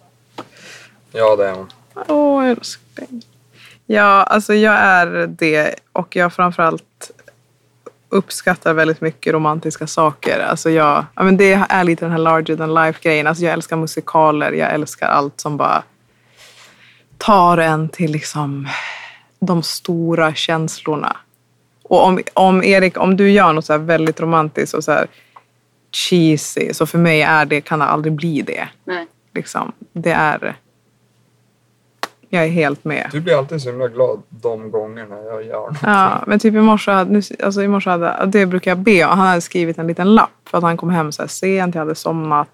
Ja 1.12 1.37
det 1.37 1.47
är 1.47 1.54
hon. 1.54 1.70
Åh 2.09 2.47
älskling. 2.47 3.23
Ja, 3.87 4.23
alltså 4.23 4.54
jag 4.54 4.75
är 4.75 5.26
det 5.26 5.75
och 5.92 6.16
jag 6.16 6.32
framförallt 6.32 7.11
uppskattar 8.11 8.75
väldigt 8.75 9.00
mycket 9.00 9.33
romantiska 9.33 9.87
saker. 9.87 10.40
Alltså 10.40 10.71
jag, 10.71 11.05
ja, 11.14 11.23
men 11.23 11.37
det 11.37 11.52
är 11.69 11.85
lite 11.85 12.05
den 12.05 12.12
här 12.12 12.19
larger 12.19 12.57
than 12.57 12.75
life-grejen. 12.75 13.26
Alltså 13.26 13.45
jag 13.45 13.52
älskar 13.52 13.76
musikaler, 13.76 14.52
jag 14.52 14.75
älskar 14.75 15.09
allt 15.09 15.40
som 15.40 15.57
bara 15.57 15.83
tar 17.19 17.59
en 17.59 17.88
till 17.88 18.12
liksom 18.12 18.69
de 19.40 19.62
stora 19.62 20.35
känslorna. 20.35 21.17
Och 21.83 22.05
om, 22.05 22.21
om 22.35 22.64
Erik, 22.64 22.99
om 22.99 23.17
du 23.17 23.31
gör 23.31 23.52
något 23.52 23.64
så 23.64 23.79
väldigt 23.79 24.21
romantiskt 24.21 24.75
och 24.75 24.85
så 24.85 24.93
här 24.93 25.07
cheesy, 25.93 26.75
så 26.75 26.87
för 26.87 26.99
mig 26.99 27.23
är 27.23 27.45
det, 27.45 27.61
kan 27.61 27.79
det 27.79 27.85
aldrig 27.85 28.12
bli 28.12 28.43
det. 28.43 28.69
Nej. 28.85 29.07
Liksom, 29.35 29.73
det 29.93 30.12
är... 30.12 30.57
Jag 32.32 32.44
är 32.44 32.49
helt 32.49 32.84
med. 32.84 33.08
Du 33.12 33.20
blir 33.20 33.38
alltid 33.38 33.62
så 33.62 33.68
himla 33.70 33.88
glad 33.88 34.22
de 34.28 34.70
gångerna 34.70 35.16
jag 35.16 35.44
gör 35.46 35.56
någonting. 35.56 35.80
Ja, 35.90 36.25
men 36.26 36.38
typ 36.38 36.54
i 36.54 36.60
morse 36.60 36.90
hade, 36.90 37.10
nu- 37.10 37.22
alltså 37.44 37.62
i 37.62 37.68
morse 37.68 37.90
hade, 37.90 38.26
det 38.26 38.46
brukar 38.46 38.70
jag 38.70 38.78
be. 38.78 39.04
Han 39.04 39.18
hade 39.18 39.40
skrivit 39.40 39.78
en 39.78 39.87
liten 39.87 40.14
lapp 40.14 40.30
för 40.44 40.58
att 40.58 40.64
han 40.64 40.76
kom 40.76 40.90
hem 40.90 41.12
så 41.12 41.22
här 41.22 41.28
sent, 41.28 41.75
jag 41.75 41.82
hade 41.82 41.94
somnat. 41.94 42.49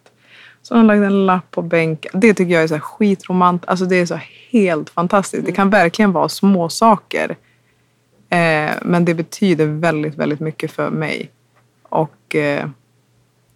Så 0.62 0.76
han 0.76 0.86
lagt 0.86 0.96
en 0.96 1.26
lapp 1.26 1.50
på 1.50 1.62
bänken. 1.62 2.20
Det 2.20 2.34
tycker 2.34 2.54
jag 2.54 2.62
är 2.62 2.66
så 2.68 2.78
skitromantiskt. 2.80 3.68
Alltså 3.70 3.84
det 3.84 3.96
är 3.96 4.06
så 4.06 4.18
helt 4.50 4.90
fantastiskt. 4.90 5.46
Det 5.46 5.52
kan 5.52 5.70
verkligen 5.70 6.12
vara 6.12 6.28
små 6.28 6.68
saker. 6.68 7.36
Eh, 8.30 8.70
men 8.82 9.04
det 9.04 9.14
betyder 9.14 9.66
väldigt, 9.66 10.14
väldigt 10.14 10.40
mycket 10.40 10.72
för 10.72 10.90
mig. 10.90 11.30
Och 11.82 12.34
eh, 12.34 12.66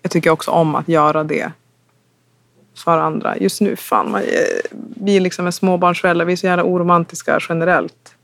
jag 0.02 0.10
tycker 0.10 0.30
också 0.30 0.50
om 0.50 0.74
att 0.74 0.88
göra 0.88 1.24
det 1.24 1.52
för 2.82 2.98
andra. 2.98 3.36
Just 3.38 3.60
nu, 3.60 3.76
fan, 3.76 4.10
man, 4.10 4.20
eh, 4.22 4.26
vi 4.96 5.16
är 5.16 5.20
liksom 5.20 5.46
en 5.46 5.52
småbarnsförälder. 5.52 6.24
Vi 6.24 6.32
är 6.32 6.36
så 6.36 6.46
jävla 6.46 6.64
oromantiska 6.64 7.38
generellt 7.48 8.14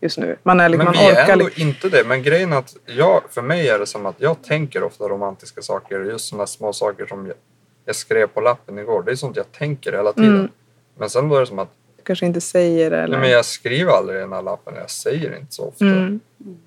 just 0.00 0.18
nu. 0.18 0.36
Man 0.42 0.60
är 0.60 0.68
liksom, 0.68 0.84
Men 0.84 0.94
man 0.94 1.04
vi 1.04 1.10
är 1.10 1.22
orkar 1.22 1.32
ändå 1.32 1.44
liksom. 1.44 1.62
inte 1.68 1.88
det. 1.88 2.04
Men 2.06 2.22
grejen 2.22 2.52
är 2.52 2.56
att 2.56 2.76
jag, 2.86 3.22
för 3.30 3.42
mig 3.42 3.68
är 3.68 3.78
det 3.78 3.86
som 3.86 4.06
att 4.06 4.16
jag 4.18 4.42
tänker 4.42 4.82
ofta 4.82 5.04
romantiska 5.04 5.62
saker. 5.62 6.00
Just 6.04 6.28
sådana 6.28 6.46
små 6.46 6.72
saker 6.72 7.06
som 7.06 7.26
jag, 7.26 7.36
jag 7.84 7.96
skrev 7.96 8.26
på 8.26 8.40
lappen 8.40 8.78
igår. 8.78 9.02
Det 9.02 9.10
är 9.12 9.16
sånt 9.16 9.36
jag 9.36 9.52
tänker 9.52 9.92
hela 9.92 10.12
tiden. 10.12 10.34
Mm. 10.34 10.48
Men 10.98 11.10
sen 11.10 11.28
då 11.28 11.36
är 11.36 11.40
det 11.40 11.46
som 11.46 11.58
att 11.58 11.68
Du 11.96 12.02
kanske 12.02 12.26
inte 12.26 12.40
säger 12.40 12.90
det. 12.90 12.96
Eller? 12.98 13.08
nej, 13.12 13.20
men 13.20 13.30
jag 13.30 13.44
skriver 13.44 13.92
aldrig 13.92 14.16
i 14.18 14.20
den 14.20 14.32
här 14.32 14.42
lappen. 14.42 14.74
Jag 14.76 14.90
säger 14.90 15.36
inte 15.38 15.52
så 15.54 15.64
ofta. 15.68 15.84
Mm. 15.84 16.20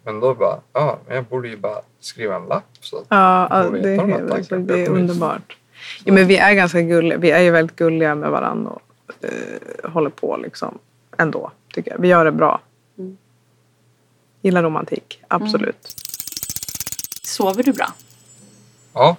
Men 0.03 0.19
då 0.19 0.33
bara, 0.33 0.59
ja, 0.73 0.99
jag 1.09 1.23
borde 1.23 1.47
ju 1.47 1.57
bara 1.57 1.81
skriva 1.99 2.35
en 2.35 2.45
lapp. 2.45 2.63
Så. 2.81 2.97
att- 2.97 3.05
Ja, 3.09 3.47
det 3.73 3.89
är, 3.89 3.97
de 3.97 4.11
här 4.11 4.19
helt, 4.19 4.31
alltså, 4.31 4.57
det 4.57 4.85
är 4.85 4.89
underbart. 4.89 5.57
Ja, 6.03 6.13
men 6.13 6.27
vi 6.27 6.37
är 6.37 6.53
ganska 6.53 6.81
gulliga. 6.81 7.17
Vi 7.17 7.31
är 7.31 7.39
ju 7.39 7.51
väldigt 7.51 7.75
gulliga 7.75 8.15
med 8.15 8.31
varandra 8.31 8.71
och 8.71 8.81
eh, 9.25 9.91
håller 9.91 10.09
på 10.09 10.37
liksom 10.37 10.77
ändå, 11.17 11.51
tycker 11.73 11.91
jag. 11.91 11.97
Vi 11.99 12.07
gör 12.07 12.25
det 12.25 12.31
bra. 12.31 12.61
Mm. 12.97 13.17
Gillar 14.41 14.63
romantik, 14.63 15.21
absolut. 15.27 15.95
Sover 17.23 17.63
du 17.63 17.73
bra? 17.73 17.93
Ja, 18.93 19.15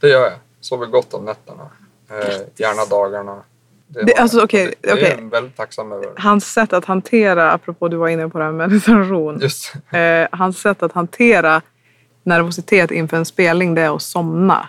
det 0.00 0.08
gör 0.08 0.22
jag. 0.22 0.32
Sover 0.60 0.86
gott 0.86 1.14
om 1.14 1.24
nätterna. 1.24 1.68
Eh, 2.10 2.40
gärna 2.56 2.84
dagarna. 2.84 3.42
Det, 3.88 4.02
Det- 4.02 4.14
alltså, 4.16 4.44
okej, 4.44 4.74
det, 4.80 4.94
det 4.94 5.12
är 5.12 5.20
väldigt 5.30 5.56
tacksam 5.56 5.92
över. 5.92 6.08
Hans 6.16 6.52
sätt 6.52 6.72
att 6.72 6.84
hantera, 6.84 7.52
apropå 7.52 7.88
du 7.88 7.96
var 7.96 8.08
inne 8.08 8.28
på 8.28 8.38
det 8.38 8.44
här 8.44 8.52
med 8.52 8.68
meditation. 8.70 9.38
Just 9.40 9.72
Eh, 9.90 10.28
hans 10.32 10.58
sätt 10.60 10.82
att 10.82 10.92
hantera 10.92 11.62
nervositet 12.22 12.90
inför 12.90 13.16
en 13.16 13.24
spelning, 13.24 13.74
det 13.74 13.82
är 13.82 13.96
att 13.96 14.02
somna. 14.02 14.68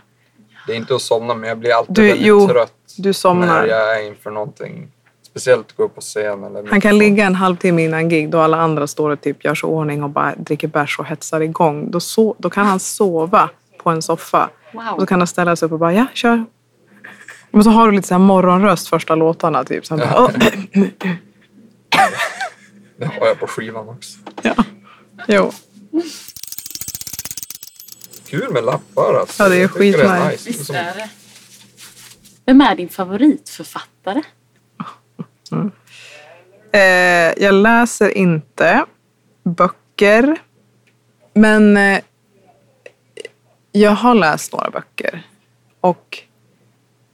Det 0.68 0.74
är 0.74 0.78
inte 0.78 0.96
att 0.96 1.02
somna 1.02 1.34
men 1.34 1.50
jag 1.50 1.58
blir 1.58 1.74
alltid 1.74 1.96
Du- 1.96 2.08
väldigt 2.08 2.26
jo, 2.28 2.48
trött 2.48 2.74
Du 2.98 3.14
somnar. 3.14 3.48
när 3.62 3.66
jag 3.68 3.98
är 4.00 4.08
inför 4.08 4.32
någonting. 4.32 4.88
Speciellt 5.22 5.76
gå 5.78 5.84
upp 5.84 5.96
på 5.96 6.02
scen 6.02 6.44
eller 6.44 6.68
Han 6.70 6.82
kan 6.82 6.98
ligga 6.98 7.26
en 7.26 7.36
halvtimme 7.36 7.84
innan 7.84 8.10
gig 8.10 8.30
då 8.30 8.40
alla 8.40 8.58
andra 8.58 8.88
står 8.88 9.10
och 9.10 9.22
typ 9.22 9.46
gör 9.46 9.56
sig 9.56 9.70
i 9.70 9.72
ordning 9.72 10.04
och 10.04 10.10
bara 10.10 10.36
dricker 10.36 10.68
bärs 10.68 11.00
och 11.00 11.06
hetsar 11.06 11.42
igång. 11.42 11.92
Då, 11.92 12.00
so- 12.00 12.36
då 12.38 12.50
kan 12.50 12.66
han 12.66 12.80
sova 12.80 13.50
på 13.84 13.90
en 13.90 14.02
soffa. 14.02 14.50
Och 14.68 14.74
Wow. 14.74 15.00
så 15.00 15.06
kan 15.06 15.20
han 15.20 15.28
ställa 15.28 15.56
sig 15.56 15.66
upp 15.66 15.72
och 15.72 15.80
bara 15.80 15.94
ja, 15.94 16.06
kör. 16.14 16.46
Men 17.52 17.64
så 17.64 17.70
har 17.70 17.86
du 17.86 17.92
lite 17.96 18.08
så 18.08 18.14
här 18.14 18.20
morgonröst 18.20 18.88
första 18.88 19.16
låtarna 19.16 19.64
typ. 19.64 19.86
Så 19.86 19.98
bara, 19.98 20.10
Ja. 20.14 20.32
"Åh." 20.36 20.48
Det 23.00 23.06
har 23.06 23.28
jag 23.28 23.40
på 23.40 23.48
skivan 23.48 23.90
också. 23.90 24.18
ja. 24.42 24.54
Jo. 25.28 25.52
Kul 28.28 28.54
med 28.54 28.64
lappar 28.64 29.14
alltså. 29.20 29.44
Ja, 29.44 29.50
det 29.50 29.56
är 29.64 29.68
skitnice. 29.68 30.30
nice. 30.30 30.50
Visst 30.50 30.66
som- 30.66 30.76
är 30.76 30.94
det. 30.96 31.10
Vem 32.46 32.62
är 32.62 32.76
din 32.76 32.90
favoritförfattare? 32.90 34.22
Eh, 36.72 37.34
jag 37.44 37.54
läser 37.54 38.18
inte 38.18 38.86
böcker. 39.44 40.38
Men 41.34 41.78
eh, 41.78 42.00
jag 43.72 43.92
har 43.92 44.16
läst 44.16 44.52
några 44.54 44.70
böcker. 44.70 45.24
Och 45.82 46.24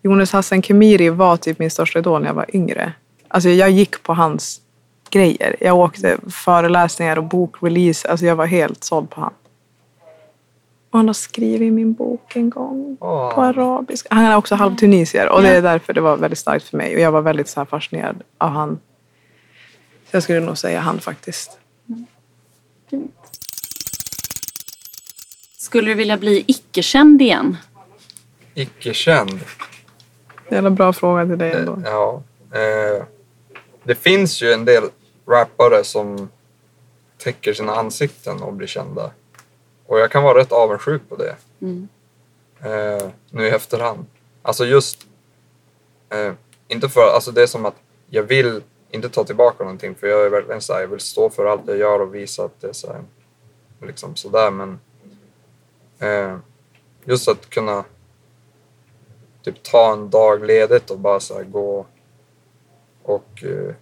Jonas 0.01 0.32
Hassan 0.32 0.62
Khemiri 0.62 1.10
var 1.10 1.38
typ 1.38 1.60
min 1.60 1.72
största 1.72 2.00
idol 2.00 2.22
när 2.22 2.27
jag 2.27 2.34
var 2.34 2.55
yngre. 2.55 2.93
Alltså 3.27 3.50
jag 3.50 3.70
gick 3.72 4.03
på 4.03 4.13
hans 4.13 4.62
grejer. 5.10 5.55
Jag 5.60 5.77
åkte 5.77 6.17
föreläsningar 6.29 7.17
och 7.17 7.24
bokrelease. 7.24 8.08
Alltså 8.10 8.25
jag 8.25 8.36
var 8.36 8.46
helt 8.46 8.84
såld 8.84 9.10
på 9.10 9.22
han. 9.22 9.34
Och 10.93 11.00
han 11.00 11.07
har 11.07 11.13
skrivit 11.13 11.73
min 11.73 11.93
bok 11.93 12.35
en 12.35 12.50
gång 12.50 12.97
Åh. 13.00 13.35
på 13.35 13.41
arabiska. 13.41 14.07
Han 14.12 14.25
är 14.25 14.35
också 14.35 14.55
halv 14.55 14.75
tunisier 14.75 15.29
och 15.29 15.41
det 15.41 15.50
är 15.50 15.62
därför 15.62 15.93
det 15.93 16.01
var 16.01 16.17
väldigt 16.17 16.39
starkt 16.39 16.69
för 16.69 16.77
mig. 16.77 16.95
Och 16.95 17.01
jag 17.01 17.12
var 17.12 17.21
väldigt 17.21 17.47
så 17.47 17.59
här 17.59 17.65
fascinerad 17.65 18.23
av 18.38 18.50
han. 18.50 18.79
Så 20.05 20.15
jag 20.15 20.23
skulle 20.23 20.39
nog 20.39 20.57
säga 20.57 20.79
han 20.79 21.00
faktiskt. 21.00 21.57
Fint. 22.89 23.15
Skulle 25.57 25.91
du 25.91 25.93
vilja 25.93 26.17
bli 26.17 26.43
icke-känd 26.47 27.21
igen? 27.21 27.57
Icke-känd. 28.53 29.39
Jävla 30.50 30.69
bra 30.69 30.93
fråga 30.93 31.25
till 31.25 31.38
dig 31.38 31.51
ändå. 31.51 31.81
Ja. 31.85 32.23
Eh, 32.51 33.05
det 33.83 33.95
finns 33.95 34.41
ju 34.41 34.51
en 34.51 34.65
del 34.65 34.83
rappare 35.27 35.83
som 35.83 36.29
täcker 37.17 37.53
sina 37.53 37.75
ansikten 37.75 38.41
och 38.41 38.53
blir 38.53 38.67
kända. 38.67 39.12
Och 39.85 39.99
jag 39.99 40.11
kan 40.11 40.23
vara 40.23 40.39
rätt 40.39 40.51
avundsjuk 40.51 41.01
på 41.09 41.15
det. 41.15 41.35
Mm. 41.61 41.87
Eh, 42.61 43.07
nu 43.29 43.45
i 43.45 43.49
efterhand. 43.49 44.05
Alltså 44.41 44.65
just... 44.65 45.07
Eh, 46.09 46.33
inte 46.67 46.89
för... 46.89 47.13
Alltså 47.15 47.31
det 47.31 47.43
är 47.43 47.47
som 47.47 47.65
att 47.65 47.75
jag 48.09 48.23
vill 48.23 48.61
inte 48.91 49.09
ta 49.09 49.23
tillbaka 49.23 49.63
någonting 49.63 49.95
för 49.95 50.07
jag 50.07 50.25
är 50.25 50.29
verkligen 50.29 50.61
så 50.61 50.73
här, 50.73 50.81
jag 50.81 50.87
vill 50.87 50.99
stå 50.99 51.29
för 51.29 51.45
allt 51.45 51.61
jag 51.67 51.77
gör 51.77 51.99
och 51.99 52.15
visa 52.15 52.43
att 52.43 52.61
det 52.61 52.67
är 52.67 52.73
så 52.73 52.87
här, 52.87 53.01
liksom 53.81 54.15
sådär 54.15 54.51
men 54.51 54.79
eh, 55.99 56.37
just 57.05 57.27
att 57.27 57.49
kunna 57.49 57.83
typ 59.43 59.63
ta 59.63 59.93
en 59.93 60.09
dag 60.09 60.45
ledigt 60.45 60.89
och 60.89 60.99
bara 60.99 61.19
så 61.19 61.33
här 61.33 61.43
gå 61.43 61.85
och 63.03 63.43
eh, 63.43 63.75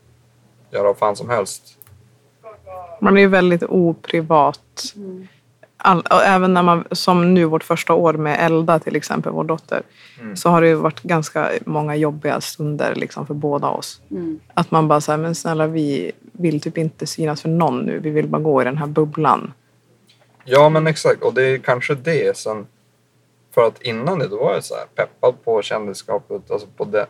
göra 0.71 0.83
vad 0.83 0.97
fan 0.97 1.15
som 1.15 1.29
helst. 1.29 1.77
Man 3.01 3.17
är 3.17 3.21
ju 3.21 3.27
väldigt 3.27 3.63
oprivat. 3.63 4.93
Mm. 4.95 5.27
All, 5.83 6.01
och 6.01 6.23
även 6.23 6.53
när 6.53 6.63
man, 6.63 6.83
som 6.91 7.33
nu 7.33 7.45
vårt 7.45 7.63
första 7.63 7.93
år 7.93 8.13
med 8.13 8.37
Elda 8.39 8.79
till 8.79 8.95
exempel, 8.95 9.31
vår 9.31 9.43
dotter, 9.43 9.81
Mm. 10.19 10.35
så 10.35 10.49
har 10.49 10.61
det 10.61 10.67
ju 10.67 10.75
varit 10.75 11.01
ganska 11.01 11.49
många 11.65 11.95
jobbiga 11.95 12.41
stunder 12.41 12.95
liksom 12.95 13.27
för 13.27 13.33
båda 13.33 13.67
oss. 13.69 14.01
Mm. 14.11 14.39
Att 14.53 14.71
man 14.71 14.87
bara 14.87 15.01
säger, 15.01 15.17
men 15.17 15.35
snälla 15.35 15.67
vi 15.67 16.11
vill 16.31 16.61
typ 16.61 16.77
inte 16.77 17.07
synas 17.07 17.41
för 17.41 17.49
någon 17.49 17.79
nu. 17.79 17.99
Vi 17.99 18.09
vill 18.09 18.27
bara 18.27 18.41
gå 18.41 18.61
i 18.61 18.65
den 18.65 18.77
här 18.77 18.87
bubblan. 18.87 19.53
Ja 20.45 20.69
men 20.69 20.87
exakt 20.87 21.21
och 21.23 21.33
det 21.33 21.43
är 21.43 21.57
kanske 21.57 21.95
det 21.95 22.37
sen 22.37 22.67
för 23.53 23.67
att 23.67 23.81
innan 23.81 24.19
det 24.19 24.27
då 24.27 24.37
var 24.37 24.53
jag 24.53 24.63
så 24.63 24.75
här 24.75 24.85
peppad 24.95 25.43
på 25.43 25.61
kändisskapet. 25.61 26.51
Alltså 26.51 26.67
på 26.77 26.85
det. 26.85 27.05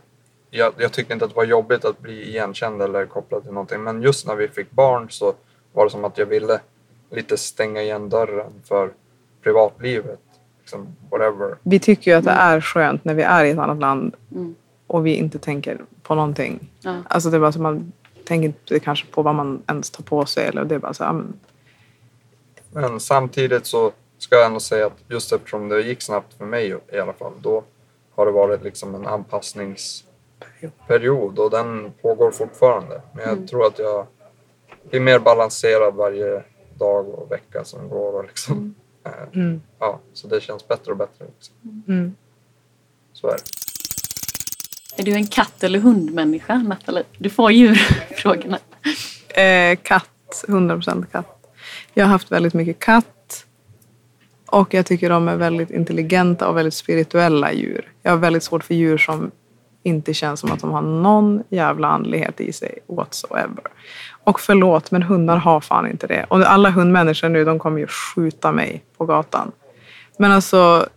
Jag, 0.49 0.73
jag 0.77 0.91
tyckte 0.91 1.13
inte 1.13 1.25
att 1.25 1.31
det 1.31 1.37
var 1.37 1.43
jobbigt 1.43 1.85
att 1.85 1.99
bli 1.99 2.29
igenkänd 2.29 2.81
eller 2.81 3.05
kopplad 3.05 3.43
till 3.43 3.53
någonting 3.53 3.83
men 3.83 4.01
just 4.01 4.27
när 4.27 4.35
vi 4.35 4.47
fick 4.47 4.71
barn 4.71 5.07
så 5.09 5.33
var 5.73 5.85
det 5.85 5.91
som 5.91 6.05
att 6.05 6.17
jag 6.17 6.25
ville 6.25 6.59
lite 7.11 7.37
stänga 7.37 7.81
igen 7.81 8.09
dörren 8.09 8.51
för 8.63 8.91
privatlivet. 9.43 10.19
Liksom, 10.59 10.95
whatever. 11.09 11.57
Vi 11.63 11.79
tycker 11.79 12.11
ju 12.11 12.17
att 12.17 12.23
det 12.23 12.31
är 12.31 12.61
skönt 12.61 13.05
när 13.05 13.13
vi 13.13 13.23
är 13.23 13.45
i 13.45 13.49
ett 13.49 13.57
annat 13.59 13.79
land 13.79 14.15
Mm. 14.31 14.55
och 14.87 15.05
vi 15.05 15.15
inte 15.15 15.39
tänker 15.39 15.81
på 16.03 16.15
någonting. 16.15 16.69
Ja. 16.81 16.95
Alltså 17.07 17.29
det 17.29 17.37
är 17.37 17.41
bara 17.41 17.51
så 17.51 17.61
man 17.61 17.91
tänker 18.25 18.47
inte 18.47 18.79
kanske 18.79 19.07
på 19.07 19.21
vad 19.21 19.35
man 19.35 19.63
ens 19.67 19.89
tar 19.89 20.03
på 20.03 20.25
sig. 20.25 20.47
Eller 20.47 20.65
det 20.65 20.75
är 20.75 20.79
bara 20.79 20.93
så, 20.93 21.03
men, 21.03 21.33
Men 22.71 22.99
samtidigt 22.99 23.65
så 23.65 23.91
ska 24.17 24.35
jag 24.35 24.45
ändå 24.45 24.59
säga 24.59 24.85
att 24.85 24.97
just 25.07 25.31
eftersom 25.31 25.69
det 25.69 25.81
gick 25.81 26.01
snabbt 26.01 26.33
för 26.33 26.45
mig 26.45 26.75
i 26.93 26.99
alla 26.99 27.13
fall, 27.13 27.33
då 27.41 27.63
har 28.15 28.25
det 28.25 28.31
varit 28.31 28.63
liksom 28.63 28.95
en 28.95 29.07
anpassningsperiod 29.07 31.39
och 31.39 31.51
den 31.51 31.91
pågår 32.01 32.31
fortfarande. 32.31 33.01
Men 33.13 33.29
jag 33.29 33.47
tror 33.47 33.65
att 33.67 33.79
jag 33.79 34.05
blir 34.89 34.99
mer 34.99 35.19
balanserad 35.19 35.95
varje 35.95 36.43
dag 36.81 37.09
och 37.09 37.31
vecka 37.31 37.63
som 37.63 37.89
går. 37.89 38.13
Och 38.19 38.25
liksom, 38.25 38.75
eh, 39.05 39.39
mm, 39.41 39.61
ja, 39.79 39.99
så 40.13 40.27
det 40.27 40.41
känns 40.41 40.67
bättre 40.67 40.91
och 40.91 40.97
bättre. 40.97 41.25
Liksom. 41.25 41.83
mm. 41.87 42.15
Så 43.13 43.27
är 43.27 43.31
det. 43.31 43.43
Är 45.01 45.05
du 45.05 45.11
en 45.11 45.27
katt 45.27 45.63
eller 45.63 45.79
hundmänniska, 45.79 46.57
Nathalie? 46.57 47.03
Du 47.17 47.29
får 47.29 47.51
djurfrågorna. 47.51 48.59
Eh, 49.35 49.77
katt, 49.83 50.45
100% 50.47 51.05
katt. 51.11 51.55
Jag 51.93 52.05
har 52.05 52.11
haft 52.11 52.31
väldigt 52.31 52.53
mycket 52.53 52.79
katt. 52.79 53.45
Och 54.45 54.73
jag 54.73 54.85
tycker 54.85 55.09
de 55.09 55.27
är 55.27 55.35
väldigt 55.35 55.71
intelligenta 55.71 56.49
och 56.49 56.57
väldigt 56.57 56.73
spirituella 56.73 57.53
djur. 57.53 57.91
Jag 58.01 58.11
har 58.11 58.17
väldigt 58.17 58.43
svårt 58.43 58.63
för 58.63 58.73
djur 58.73 58.97
som 58.97 59.31
inte 59.83 60.13
känns 60.13 60.39
som 60.39 60.51
att 60.51 60.59
de 60.59 60.71
har 60.71 60.81
någon 60.81 61.43
jävla 61.49 61.87
andlighet 61.87 62.41
i 62.41 62.53
sig 62.53 62.79
whatsoever. 62.87 63.63
Och 64.23 64.39
förlåt, 64.39 64.91
men 64.91 65.03
hundar 65.03 65.37
har 65.37 65.61
fan 65.61 65.87
inte 65.87 66.07
det. 66.07 66.25
Och 66.29 66.39
alla 66.41 66.69
hundmänniskor 66.69 67.29
nu, 67.29 67.45
de 67.45 67.59
kommer 67.59 67.79
ju 67.79 67.87
skjuta 67.87 68.51
mig 68.51 68.83
på 68.97 69.05
gatan. 69.05 69.51
Men 70.17 70.31
alltså, 70.31 70.87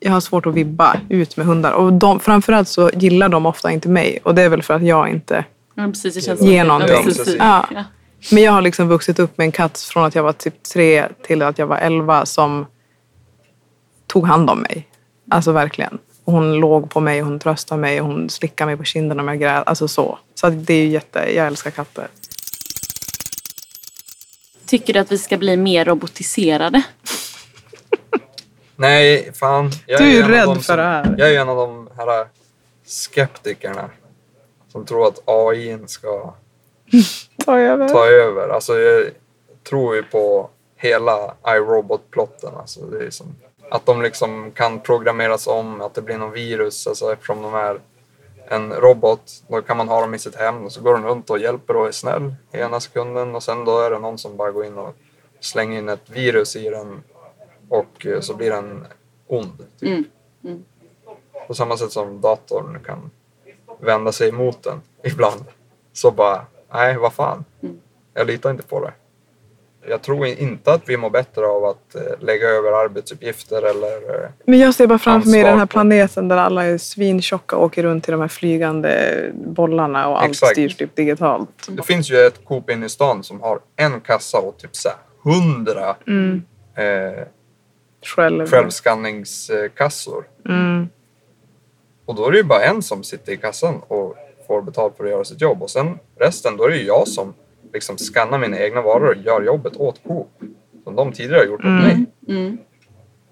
jag 0.00 0.12
har 0.12 0.20
svårt 0.20 0.46
att 0.46 0.54
vibba 0.54 0.96
ut 1.08 1.36
med 1.36 1.46
hundar. 1.46 1.72
Och 1.72 1.92
de, 1.92 2.20
framförallt 2.20 2.68
så 2.68 2.90
gillar 2.94 3.28
de 3.28 3.46
ofta 3.46 3.70
inte 3.70 3.88
mig. 3.88 4.18
Och 4.22 4.34
det 4.34 4.42
är 4.42 4.48
väl 4.48 4.62
för 4.62 4.74
att 4.74 4.82
jag 4.82 5.08
inte... 5.08 5.44
Ja, 5.74 5.86
precis, 5.86 6.14
det 6.14 6.20
känns 6.20 6.40
Ge 6.40 6.60
som- 6.60 6.68
någonting. 6.68 7.36
Ja. 7.38 7.66
Ja. 7.74 7.84
Men 8.32 8.42
jag 8.42 8.52
har 8.52 8.62
liksom 8.62 8.88
vuxit 8.88 9.18
upp 9.18 9.38
med 9.38 9.44
en 9.44 9.52
katt 9.52 9.78
från 9.78 10.04
att 10.04 10.14
jag 10.14 10.22
var 10.22 10.32
typ 10.32 10.62
tre 10.62 11.08
till 11.22 11.42
att 11.42 11.58
jag 11.58 11.66
var 11.66 11.76
elva 11.76 12.26
som 12.26 12.66
tog 14.06 14.26
hand 14.26 14.50
om 14.50 14.58
mig. 14.58 14.88
Alltså 15.30 15.52
verkligen. 15.52 15.98
Och 16.26 16.32
hon 16.32 16.52
låg 16.52 16.90
på 16.90 17.00
mig, 17.00 17.20
hon 17.20 17.38
tröstade 17.38 17.80
mig, 17.80 17.98
hon 17.98 18.30
slickade 18.30 18.66
mig 18.66 18.76
på 18.76 18.84
kinden 18.84 19.20
om 19.20 19.28
jag 19.28 19.40
grät. 19.40 19.62
Alltså 19.66 19.88
så. 19.88 20.18
Så 20.34 20.48
det 20.48 20.74
är 20.74 20.82
ju 20.82 20.88
jätte... 20.88 21.18
Jag 21.18 21.46
älskar 21.46 21.70
katter. 21.70 22.08
Tycker 24.66 24.92
du 24.92 24.98
att 25.00 25.12
vi 25.12 25.18
ska 25.18 25.36
bli 25.36 25.56
mer 25.56 25.84
robotiserade? 25.84 26.82
Nej, 28.76 29.32
fan. 29.34 29.70
Jag 29.86 30.00
Du 30.00 30.18
är 30.18 30.22
av 30.24 30.30
rädd 30.30 30.46
de 30.46 30.56
för 30.56 30.62
som, 30.62 30.76
det 30.76 30.82
här. 30.82 31.14
Jag 31.18 31.34
är 31.34 31.40
en 31.40 31.48
av 31.48 31.56
de 31.56 31.88
här 31.96 32.26
skeptikerna 32.86 33.90
som 34.72 34.86
tror 34.86 35.08
att 35.08 35.22
AI 35.24 35.78
ska 35.86 36.34
Ta 37.44 37.58
över. 37.58 37.88
ta 37.88 38.06
över. 38.06 38.48
Alltså 38.48 38.78
jag 38.78 39.04
tror 39.68 39.96
ju 39.96 40.02
på 40.02 40.50
hela 40.76 41.34
iRobot-plotten. 41.46 42.54
Alltså 42.54 42.80
det 42.80 43.06
är 43.06 43.10
som, 43.10 43.36
att 43.70 43.86
de 43.86 44.02
liksom 44.02 44.50
kan 44.50 44.80
programmeras 44.80 45.46
om, 45.46 45.80
att 45.80 45.94
det 45.94 46.02
blir 46.02 46.18
någon 46.18 46.32
virus. 46.32 46.86
Alltså 46.86 47.12
eftersom 47.12 47.42
de 47.42 47.54
är 47.54 47.80
en 48.48 48.72
robot, 48.72 49.42
då 49.48 49.62
kan 49.62 49.76
man 49.76 49.88
ha 49.88 50.00
dem 50.00 50.14
i 50.14 50.18
sitt 50.18 50.36
hem 50.36 50.64
och 50.64 50.72
så 50.72 50.80
går 50.80 50.92
de 50.92 51.04
runt 51.04 51.30
och 51.30 51.38
hjälper 51.38 51.76
och 51.76 51.86
är 51.86 51.92
snäll 51.92 52.34
i 52.52 52.58
ena 52.58 52.80
sekunden 52.80 53.34
och 53.34 53.42
sen 53.42 53.64
då 53.64 53.80
är 53.80 53.90
det 53.90 53.98
någon 53.98 54.18
som 54.18 54.36
bara 54.36 54.50
går 54.50 54.64
in 54.64 54.78
och 54.78 54.94
slänger 55.40 55.78
in 55.78 55.88
ett 55.88 56.10
virus 56.10 56.56
i 56.56 56.70
den 56.70 57.02
och 57.68 58.06
eh, 58.06 58.20
så 58.20 58.34
blir 58.34 58.50
den 58.50 58.86
ond. 59.26 59.66
Typ. 59.80 60.06
Mm. 60.44 60.64
På 61.46 61.54
samma 61.54 61.76
sätt 61.76 61.92
som 61.92 62.20
datorn 62.20 62.78
kan 62.84 63.10
vända 63.78 64.12
sig 64.12 64.28
emot 64.28 64.62
den 64.62 64.80
ibland. 65.04 65.44
Så 65.92 66.10
bara, 66.10 66.46
nej 66.72 66.96
vad 66.96 67.12
fan. 67.12 67.44
Mm. 67.62 67.80
Jag 68.14 68.26
litar 68.26 68.50
inte 68.50 68.62
på 68.62 68.80
det. 68.80 68.92
Jag 69.88 70.02
tror 70.02 70.26
inte 70.26 70.72
att 70.72 70.82
vi 70.88 70.96
mår 70.96 71.10
bättre 71.10 71.46
av 71.46 71.64
att 71.64 71.94
eh, 71.94 72.02
lägga 72.20 72.48
över 72.48 72.72
arbetsuppgifter 72.84 73.62
eller... 73.62 74.22
eh, 74.24 74.28
Men 74.44 74.58
jag 74.58 74.74
ser 74.74 74.86
bara 74.86 74.98
framför 74.98 75.30
mig 75.30 75.42
den 75.42 75.58
här 75.58 75.66
planeten 75.66 76.28
där 76.28 76.36
alla 76.36 76.64
är 76.64 76.78
svintjocka 76.78 77.56
och 77.56 77.64
åker 77.64 77.82
runt 77.82 78.08
i 78.08 78.10
de 78.10 78.20
här 78.20 78.28
flygande 78.28 79.22
bollarna 79.34 80.08
och 80.08 80.22
allt 80.22 80.30
Exakt. 80.30 80.52
styrs 80.52 80.76
typ 80.76 80.96
digitalt. 80.96 81.48
Det 81.68 81.82
finns 81.82 82.10
ju 82.10 82.16
ett 82.16 82.44
Coop 82.44 82.70
inne 82.70 82.86
i 82.86 82.88
stan 82.88 83.22
som 83.22 83.40
har 83.40 83.58
en 83.76 84.00
kassa 84.00 84.38
och 84.38 84.58
typ 84.58 84.76
så 84.76 84.88
hundra 85.22 85.96
Mm. 86.06 86.42
eh, 86.76 87.22
Själv. 88.02 88.46
självskanningskassor. 88.50 90.24
Mm. 90.48 90.88
Och 92.06 92.14
då 92.14 92.26
är 92.26 92.30
det 92.32 92.36
ju 92.38 92.44
bara 92.44 92.64
en 92.64 92.82
som 92.82 93.02
sitter 93.04 93.32
i 93.32 93.36
kassan 93.36 93.74
och 93.88 94.14
får 94.46 94.62
betalt 94.62 94.96
för 94.96 95.04
att 95.04 95.10
göra 95.10 95.24
sitt 95.24 95.40
jobb. 95.40 95.62
Och 95.62 95.70
sen 95.70 95.98
resten, 96.20 96.56
då 96.56 96.64
är 96.64 96.68
det 96.68 96.76
ju 96.76 96.86
jag 96.86 97.08
som 97.08 97.34
liksom 97.76 97.98
skannar 97.98 98.38
mina 98.38 98.58
egna 98.58 98.82
varor 98.82 99.08
och 99.08 99.22
gör 99.22 99.42
jobbet 99.42 99.76
åt 99.76 100.00
Coop. 100.06 100.30
Som 100.84 100.96
de 100.96 101.12
tidigare 101.12 101.38
har 101.38 101.46
gjort 101.46 101.60
åt 101.60 101.66
mig. 101.66 102.04
Mm. 102.28 102.58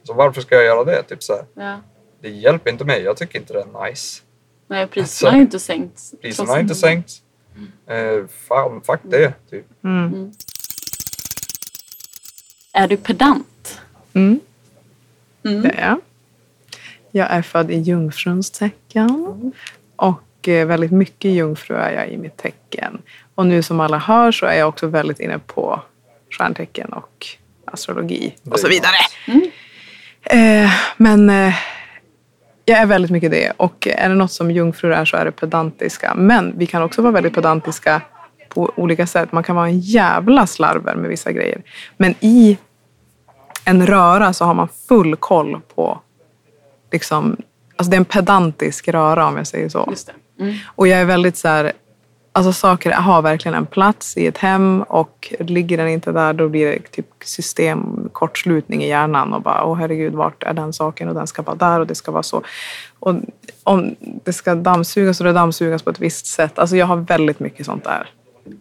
Så 0.02 0.14
varför 0.14 0.40
ska 0.40 0.54
jag 0.54 0.64
göra 0.64 0.84
det? 0.84 1.02
Typ 1.02 1.22
så 1.22 1.32
här, 1.32 1.44
Ja. 1.54 1.80
det 2.20 2.28
hjälper 2.28 2.70
inte 2.70 2.84
mig. 2.84 3.02
Jag 3.02 3.16
tycker 3.16 3.38
inte 3.38 3.52
det 3.52 3.60
är 3.60 3.88
nice. 3.88 4.22
Nej, 4.68 4.86
priserna 4.86 5.02
Alltså, 5.02 5.26
har 5.26 5.36
ju 5.36 5.40
inte 5.42 5.58
sänkts. 5.60 6.14
Priserna 6.22 6.52
har 6.52 6.58
inte 6.60 6.74
sänkts. 6.74 7.22
Eh, 7.86 8.26
fan, 8.48 8.80
fuck 8.86 9.00
det. 9.02 9.32
Typ. 9.50 9.64
Mm. 9.84 10.32
Är 12.72 12.88
du 12.88 12.96
pedant? 12.96 13.80
Mm. 14.12 14.40
Mm. 15.44 15.62
Det 15.62 15.68
är 15.68 15.88
jag. 15.88 16.00
Jag 17.10 17.30
är 17.30 17.42
född 17.42 17.70
i 17.70 17.76
jungfruns 17.78 18.50
tecken. 18.50 19.52
Och 19.96 20.20
eh, 20.48 20.66
väldigt 20.66 20.92
mycket 20.92 21.30
jungfru 21.30 21.76
är 21.76 21.92
jag 21.92 22.08
i 22.08 22.16
mitt 22.16 22.36
tecken. 22.36 23.02
Och 23.34 23.46
nu 23.46 23.62
som 23.62 23.80
alla 23.80 23.98
hör 23.98 24.32
så 24.32 24.46
är 24.46 24.58
jag 24.58 24.68
också 24.68 24.86
väldigt 24.86 25.20
inne 25.20 25.38
på 25.38 25.82
stjärntecken 26.30 26.92
och 26.92 27.26
astrologi 27.64 28.34
och 28.50 28.60
så 28.60 28.68
vidare. 28.68 28.96
Mm. 29.26 29.50
Eh, 30.22 30.70
men 30.96 31.30
eh, 31.30 31.54
jag 32.64 32.78
är 32.78 32.86
väldigt 32.86 33.10
mycket 33.10 33.30
det. 33.30 33.52
Och 33.56 33.88
är 33.90 34.08
det 34.08 34.14
något 34.14 34.32
som 34.32 34.50
jungfrur 34.50 34.92
är 34.92 35.04
så 35.04 35.16
är 35.16 35.24
det 35.24 35.32
pedantiska. 35.32 36.14
Men 36.14 36.58
vi 36.58 36.66
kan 36.66 36.82
också 36.82 37.02
vara 37.02 37.12
väldigt 37.12 37.34
pedantiska 37.34 38.02
på 38.48 38.72
olika 38.76 39.06
sätt. 39.06 39.32
Man 39.32 39.42
kan 39.42 39.56
vara 39.56 39.66
en 39.66 39.80
jävla 39.80 40.46
slarver 40.46 40.94
med 40.94 41.10
vissa 41.10 41.32
grejer. 41.32 41.62
Men 41.96 42.14
i 42.20 42.58
en 43.64 43.86
röra 43.86 44.32
så 44.32 44.44
har 44.44 44.54
man 44.54 44.68
full 44.88 45.16
koll 45.16 45.60
på 45.74 46.00
liksom, 46.92 47.36
alltså 47.76 47.90
det 47.90 47.96
är 47.96 47.98
en 47.98 48.04
pedantisk 48.04 48.88
röra 48.88 49.26
om 49.26 49.36
jag 49.36 49.46
säger 49.46 49.68
så. 49.68 49.86
Just 49.90 50.06
det. 50.06 50.12
Mm. 50.40 50.54
Och 50.66 50.88
jag 50.88 51.00
är 51.00 51.04
väldigt 51.04 51.36
så 51.36 51.48
här, 51.48 51.72
alltså 52.32 52.52
saker 52.52 52.92
har 52.92 53.22
verkligen 53.22 53.54
en 53.54 53.66
plats 53.66 54.16
i 54.16 54.26
ett 54.26 54.38
hem 54.38 54.82
och 54.82 55.34
ligger 55.38 55.76
den 55.76 55.88
inte 55.88 56.12
där 56.12 56.32
då 56.32 56.48
blir 56.48 56.66
det 56.66 56.78
typ 56.90 57.06
systemkortslutning 57.24 58.84
i 58.84 58.88
hjärnan 58.88 59.32
och 59.32 59.42
bara 59.42 59.64
åh 59.64 59.76
herregud 59.76 60.14
vart 60.14 60.42
är 60.42 60.52
den 60.52 60.72
saken 60.72 61.08
och 61.08 61.14
den 61.14 61.26
ska 61.26 61.42
vara 61.42 61.56
där 61.56 61.80
och 61.80 61.86
det 61.86 61.94
ska 61.94 62.12
vara 62.12 62.22
så. 62.22 62.42
Och 62.98 63.14
om 63.62 63.94
det 64.00 64.32
ska 64.32 64.54
dammsugas 64.54 65.20
och 65.20 65.26
det 65.26 65.32
dammsugas 65.32 65.82
på 65.82 65.90
ett 65.90 66.00
visst 66.00 66.26
sätt. 66.26 66.58
Alltså 66.58 66.76
jag 66.76 66.86
har 66.86 66.96
väldigt 66.96 67.40
mycket 67.40 67.66
sånt 67.66 67.84
där. 67.84 68.10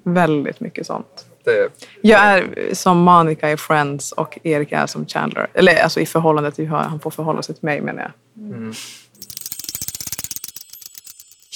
Väldigt 0.03 0.59
mycket 0.59 0.85
sånt. 0.85 1.25
Det, 1.43 1.69
Jag 2.01 2.21
är 2.21 2.73
som 2.73 2.97
Monica 2.97 3.51
i 3.51 3.57
Friends 3.57 4.11
och 4.11 4.39
Erik 4.43 4.71
är 4.71 4.85
som 4.85 5.05
Chandler. 5.05 5.47
Eller 5.53 5.83
alltså 5.83 5.99
i 5.99 6.05
förhållande 6.05 6.51
till 6.51 6.65
hur 6.65 6.75
han 6.75 6.99
får 6.99 7.11
förhålla 7.11 7.41
sig 7.41 7.55
till 7.55 7.65
mig 7.65 7.81
menar 7.81 8.01
jag. 8.01 8.11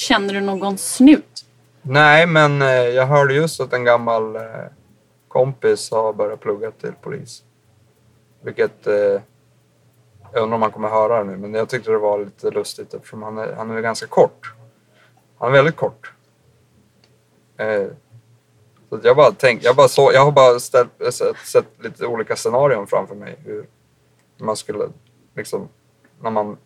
Känner 0.08 0.34
du 0.34 0.42
någon 0.42 0.78
snut? 0.78 1.46
nej, 1.82 2.28
men 2.28 2.62
eh, 2.62 2.68
jag 2.68 3.06
hörde 3.06 3.34
just 3.34 3.60
att 3.60 3.74
en 3.74 3.84
gammal 3.84 4.36
eh, 4.36 4.42
kompis 5.28 5.92
har 5.92 6.14
börjat 6.14 6.40
plugga 6.40 6.72
till 6.72 6.92
polis. 7.02 7.44
Vilket... 8.42 8.88
Eh, 8.88 9.22
jag 10.34 10.44
undrar 10.44 10.56
om 10.56 10.62
han 10.62 10.72
kommer 10.72 10.90
höra 10.90 11.24
det 11.24 11.32
nu, 11.32 11.38
men 11.38 11.54
jag 11.54 11.70
tyckte 11.70 11.92
det 11.92 11.98
var 11.98 12.20
lite 12.20 12.52
lustigt 12.52 12.94
eftersom 12.94 13.24
han 13.24 13.38
är, 13.38 13.54
han 13.54 13.72
är 13.72 13.82
ganska 13.82 14.08
kort. 14.08 14.54
Han 15.38 15.50
är 15.50 15.54
väldigt 15.54 15.76
kort. 15.76 16.12
Så 18.90 19.00
jag 19.04 19.16
bara 19.16 19.32
tänk, 19.32 19.64
jag 19.64 19.76
bara 19.76 19.88
så, 19.88 20.12
jag 20.14 20.26
har 20.26 20.32
bara 20.32 20.60
ställt, 20.60 20.92
sett, 21.14 21.38
sett 21.38 21.66
lite 21.84 22.06
olika 22.06 22.36
scenarion 22.36 22.88
framför 22.88 23.16
mig 23.16 23.36
hur 23.46 23.66
man 24.38 24.56
skulle 24.56 24.90
liksom 25.36 25.70
när 26.22 26.30
man 26.32 26.58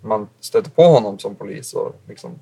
man 0.00 0.28
stöter 0.40 0.70
på 0.70 0.82
honom 0.82 1.18
som 1.18 1.34
polis 1.34 1.74
och 1.74 1.94
liksom 2.08 2.38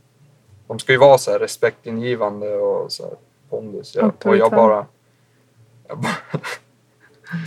de 0.67 0.79
ska 0.79 0.93
ju 0.93 0.99
vara 0.99 1.19
så 1.19 1.31
här 1.31 1.39
respektingivande 1.39 2.57
och 2.57 2.93
så 2.93 3.03
här 3.03 3.15
pondus. 3.51 3.95
Ja. 3.95 4.11
Och 4.25 4.37
jag 4.37 4.51
bara, 4.51 4.87
jag 5.89 5.99
bara 5.99 6.13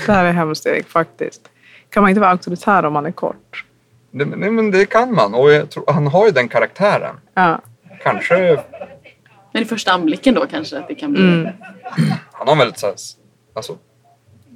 Det 0.06 0.12
här 0.14 0.26
är 0.26 0.32
hemskt 0.32 0.66
Erik 0.66 0.88
faktiskt. 0.88 1.50
Kan 1.90 2.04
man 2.04 2.10
inte 2.10 2.20
vara 2.22 2.32
auktoritär 2.32 2.86
om 2.86 2.94
man 2.94 3.06
är 3.06 3.12
kort? 3.12 3.66
nej, 4.12 4.26
men- 4.28 4.40
nej, 4.40 4.52
men 4.52 4.72
det 4.72 4.86
kan 4.86 5.14
man 5.14 5.34
och 5.34 5.52
jag 5.52 5.70
tror, 5.70 5.84
han 5.88 6.08
har 6.08 6.26
ju 6.26 6.32
den 6.32 6.48
karaktären. 6.50 7.16
Ja. 7.34 7.62
Kanske, 8.04 8.64
Men 9.54 9.62
i 9.62 9.66
första 9.66 9.92
anblicken 9.92 10.34
då 10.36 10.46
kanske 10.48 10.80
att 10.80 10.88
det 10.88 10.96
kan 10.96 11.12
bli... 11.14 11.22
Mm. 11.24 11.48
han 12.32 12.48
har 12.48 12.56
väldigt 12.56 12.80
så 12.80 12.86
här, 12.88 12.96
alltså, 13.54 13.78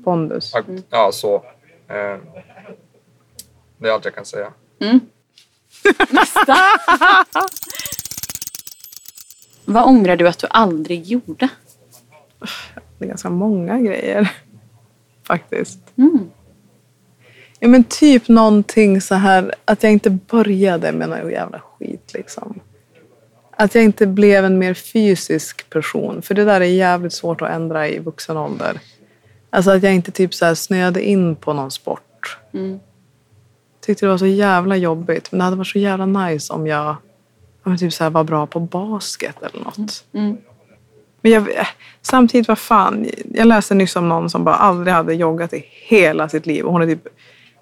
Pondus. 0.03 0.55
akt- 0.55 0.83
ja 0.89 1.09
så. 1.13 1.35
Eh, 1.87 2.17
det 3.77 3.87
är 3.89 3.91
allt 3.91 4.05
jag 4.05 4.15
kan 4.15 4.25
säga. 4.25 4.51
Mm. 4.81 4.99
Nästa! 6.09 6.57
Vad 9.65 9.83
ångrar 9.83 10.15
du 10.15 10.27
att 10.27 10.39
du 10.39 10.47
aldrig 10.49 11.05
gjorde? 11.05 11.49
Det 12.97 13.05
är 13.05 13.09
ganska 13.09 13.29
många 13.29 13.79
grejer. 13.79 14.31
Faktiskt. 15.27 15.79
Mm. 15.97 16.29
Ja 17.59 17.67
men 17.67 17.83
typ 17.83 18.27
någonting 18.27 19.01
så 19.01 19.15
här 19.15 19.55
att 19.65 19.83
jag 19.83 19.91
inte 19.91 20.09
började 20.09 20.91
med 20.91 21.09
någon 21.09 21.31
jävla 21.31 21.59
skit 21.59 22.11
liksom. 22.13 22.59
Att 23.51 23.75
jag 23.75 23.83
inte 23.83 24.07
blev 24.07 24.45
en 24.45 24.59
mer 24.59 24.73
fysisk 24.73 25.69
person. 25.69 26.21
För 26.21 26.35
det 26.35 26.45
där 26.45 26.61
är 26.61 26.65
jävligt 26.65 27.13
svårt 27.13 27.41
att 27.41 27.49
ändra 27.49 27.87
i 27.87 27.99
vuxen 27.99 28.37
ålder. 28.37 28.79
Alltså 29.49 29.71
att 29.71 29.83
jag 29.83 29.93
inte 29.93 30.11
typ 30.11 30.33
så 30.33 30.45
här 30.45 30.55
snöade 30.55 31.03
in 31.03 31.35
på 31.35 31.53
någon 31.53 31.71
sport. 31.71 32.37
Mm. 32.53 32.79
Tyckte 33.85 34.05
det 34.05 34.09
var 34.09 34.17
så 34.17 34.25
jävla 34.25 34.75
jobbigt. 34.77 35.31
Men 35.31 35.37
det 35.37 35.43
hade 35.43 35.55
varit 35.55 35.67
så 35.67 35.79
jävla 35.79 36.05
nice 36.05 36.53
om 36.53 36.67
jag 36.67 36.95
ja, 37.63 37.69
men 37.69 37.77
typ 37.77 37.93
så 37.93 38.03
här, 38.03 38.11
vara 38.11 38.23
bra 38.23 38.47
på 38.47 38.59
basket 38.59 39.43
eller 39.43 39.63
något. 39.63 40.05
Mm. 40.13 40.37
Men 41.21 41.31
jag, 41.31 41.57
eh, 41.57 41.67
samtidigt, 42.01 42.47
vad 42.47 42.59
fan. 42.59 43.09
Jag 43.33 43.47
läste 43.47 43.75
nyss 43.75 43.95
om 43.95 44.09
någon 44.09 44.29
som 44.29 44.43
bara 44.43 44.55
aldrig 44.55 44.93
hade 44.93 45.13
joggat 45.13 45.53
i 45.53 45.65
hela 45.67 46.29
sitt 46.29 46.45
liv. 46.45 46.65
Och 46.65 46.71
hon 46.71 46.81
är 46.81 46.85
typ 46.85 47.07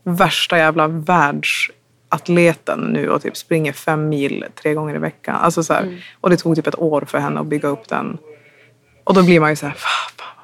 värsta 0.04 0.58
jävla 0.58 0.88
världsatleten 0.88 2.80
nu 2.80 3.10
och 3.10 3.22
typ 3.22 3.38
springer 3.38 3.74
fem 3.74 4.10
mil 4.10 4.46
tre 4.62 4.74
gånger 4.74 4.96
i 4.96 5.00
veckan. 5.00 5.36
Alltså 5.36 5.64
så 5.64 5.74
här, 5.74 5.82
Mm. 5.82 5.98
Och 6.22 6.30
det 6.30 6.38
tog 6.38 6.56
typ 6.56 6.68
ett 6.68 6.80
år 6.80 7.04
för 7.08 7.18
henne 7.18 7.40
att 7.40 7.48
bygga 7.48 7.70
upp 7.70 7.88
den. 7.88 8.18
Och 9.04 9.14
då 9.14 9.24
blir 9.24 9.40
man 9.40 9.50
ju 9.50 9.56
så 9.56 9.66
här, 9.66 9.74
fan, 9.74 10.12
fan. 10.18 10.41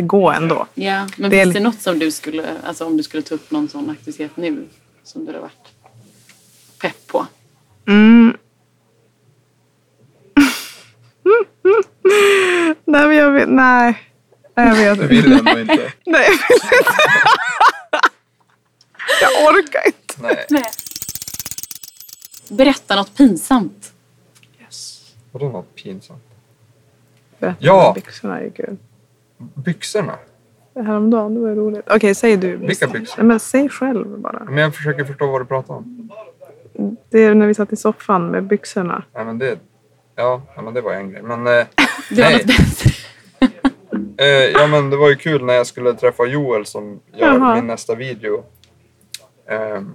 Det 0.00 0.06
går 0.06 0.32
ändå. 0.32 0.66
Ja, 0.74 1.08
men 1.16 1.30
Det 1.30 1.40
är 1.40 1.44
finns 1.44 1.54
det 1.54 1.60
något 1.60 1.80
som 1.80 1.98
du 1.98 2.10
skulle, 2.10 2.56
alltså 2.64 2.86
om 2.86 2.96
du 2.96 3.02
skulle 3.02 3.22
ta 3.22 3.34
upp 3.34 3.50
någon 3.50 3.68
sån 3.68 3.90
aktivitet 3.90 4.36
nu 4.36 4.68
som 5.04 5.24
du 5.24 5.32
har 5.32 5.40
varit 5.40 5.68
pepp 6.80 7.06
på? 7.06 7.26
Mm. 7.88 8.36
nej, 12.84 13.06
men 13.06 13.16
jag 13.16 13.30
vet, 13.30 13.48
nej. 13.48 13.98
Jag 14.54 14.74
vet 14.74 14.98
Du 14.98 15.02
inte. 15.02 15.06
vill 15.06 15.32
ändå 15.32 15.58
inte. 15.60 15.92
Nej, 16.06 16.26
jag 16.26 16.30
vill 16.30 16.78
inte. 16.78 16.94
jag 19.22 19.30
orkar 19.54 19.86
inte. 19.86 20.14
Nej. 20.22 20.46
Nej. 20.50 20.64
Berätta 22.48 22.96
något 22.96 23.16
pinsamt. 23.16 23.92
Yes. 24.60 25.00
Vadå 25.32 25.48
något 25.48 25.74
pinsamt? 25.74 26.22
Berätta 27.38 27.56
Ja. 27.60 27.88
om 27.88 27.94
byxorna 27.94 28.42
gick 28.44 28.58
ut. 28.58 28.80
Byxorna? 29.54 30.18
Häromdagen, 30.74 31.34
det 31.34 31.40
var 31.40 31.50
roligt. 31.54 31.84
Okej, 31.90 32.14
säg 32.14 32.36
du. 32.36 32.56
Vilka 32.56 32.86
byxor? 32.86 33.18
Nej, 33.18 33.26
men 33.26 33.40
säg 33.40 33.68
själv 33.68 34.18
bara. 34.18 34.44
Men 34.44 34.56
jag 34.56 34.74
försöker 34.74 35.04
förstå 35.04 35.26
vad 35.26 35.40
du 35.40 35.44
pratar 35.44 35.74
om. 35.74 36.10
Det 37.08 37.24
är 37.24 37.34
när 37.34 37.46
vi 37.46 37.54
satt 37.54 37.72
i 37.72 37.76
soffan 37.76 38.30
med 38.30 38.44
byxorna. 38.44 39.02
Nej, 39.14 39.24
men 39.24 39.38
det, 39.38 39.58
ja, 40.16 40.42
ja, 40.56 40.62
men 40.62 40.74
det 40.74 40.80
var 40.80 40.92
en 40.92 41.10
grej. 41.10 41.22
Men, 41.22 41.46
eh, 41.46 41.52
Det 42.10 42.22
var 42.22 42.30
Nej. 42.30 42.32
något 42.32 42.46
bättre. 42.46 42.90
eh, 44.24 44.50
ja, 44.52 44.66
men 44.66 44.90
det 44.90 44.96
var 44.96 45.08
ju 45.08 45.16
kul 45.16 45.44
när 45.44 45.54
jag 45.54 45.66
skulle 45.66 45.94
träffa 45.94 46.26
Joel 46.26 46.66
som 46.66 47.00
gör 47.12 47.26
Jaha. 47.26 47.54
min 47.54 47.66
nästa 47.66 47.94
video. 47.94 48.44
Ehm, 49.48 49.94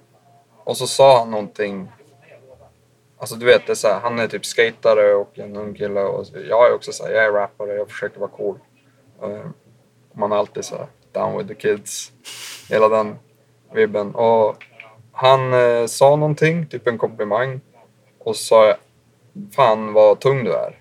och 0.63 0.77
så 0.77 0.87
sa 0.87 1.19
han 1.19 1.31
någonting. 1.31 1.91
Alltså 3.17 3.35
du 3.35 3.45
vet, 3.45 3.61
det 3.65 3.73
är 3.73 3.75
så 3.75 3.87
här, 3.87 3.99
han 3.99 4.19
är 4.19 4.27
typ 4.27 4.45
skatare 4.45 5.13
och 5.13 5.39
en 5.39 5.55
ung 5.55 5.73
kille. 5.73 6.01
Och 6.01 6.25
jag 6.49 6.67
är 6.69 6.73
också 6.75 6.91
så 6.91 7.05
här, 7.05 7.11
jag 7.11 7.25
är 7.25 7.31
rappare, 7.31 7.73
jag 7.75 7.89
försöker 7.89 8.19
vara 8.19 8.29
cool. 8.29 8.57
Och 9.19 9.29
man 10.13 10.31
är 10.31 10.35
alltid 10.35 10.65
så 10.65 10.75
här, 10.75 10.87
down 11.11 11.37
with 11.37 11.47
the 11.47 11.55
kids. 11.55 12.11
Hela 12.69 12.89
den 12.89 13.15
vibben. 13.73 14.15
Och 14.15 14.63
han 15.11 15.53
eh, 15.53 15.85
sa 15.85 16.15
någonting, 16.15 16.67
typ 16.67 16.87
en 16.87 16.97
komplimang. 16.97 17.61
Och 18.19 18.35
så 18.35 18.43
sa 18.43 18.67
jag, 18.67 18.77
fan 19.55 19.93
vad 19.93 20.19
tung 20.19 20.43
du 20.43 20.53
är. 20.53 20.79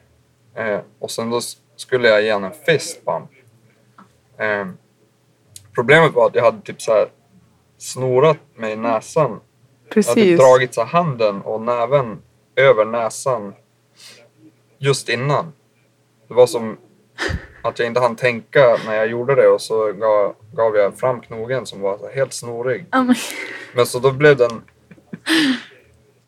Eh, 0.55 0.81
och 0.99 1.11
sen 1.11 1.31
då 1.31 1.41
skulle 1.77 2.09
jag 2.09 2.23
ge 2.23 2.33
honom 2.33 2.51
en 2.51 2.59
fist 2.65 3.05
bump. 3.05 3.31
Eh, 4.39 4.67
problemet 5.75 6.15
var 6.15 6.27
att 6.27 6.35
jag 6.35 6.45
hade 6.45 6.61
typ 6.61 6.83
så 6.83 6.93
här 6.93 7.09
snorat 7.79 8.39
mig 8.55 8.73
i 8.73 8.77
näsan. 8.77 9.23
Jag 9.23 9.29
hade 9.29 9.41
typ 10.03 10.15
Precis. 10.15 10.41
dragit 10.41 10.75
så 10.75 10.85
handen 10.85 11.43
och 11.43 11.61
näven 11.61 12.23
över 12.57 12.85
näsan 12.85 13.55
just 14.79 15.09
innan. 15.09 15.53
Det 16.29 16.35
var 16.35 16.47
som 16.47 16.77
att 17.65 17.79
jag 17.79 17.87
inte 17.89 18.01
hann 18.01 18.17
tänka 18.17 18.77
när 18.87 18.95
jag 18.97 19.07
gjorde 19.07 19.35
det 19.35 19.49
och 19.49 19.61
så 19.61 19.93
gav, 19.93 20.35
gav 20.53 20.77
jag 20.77 20.99
fram 20.99 21.21
knogen 21.21 21.67
som 21.67 21.81
var 21.81 22.15
helt 22.15 22.33
snorig. 22.33 22.87
Ja, 22.91 23.07
men- 23.75 23.87
så 23.87 23.99
då 23.99 24.11
blev 24.13 24.37
den 24.37 24.63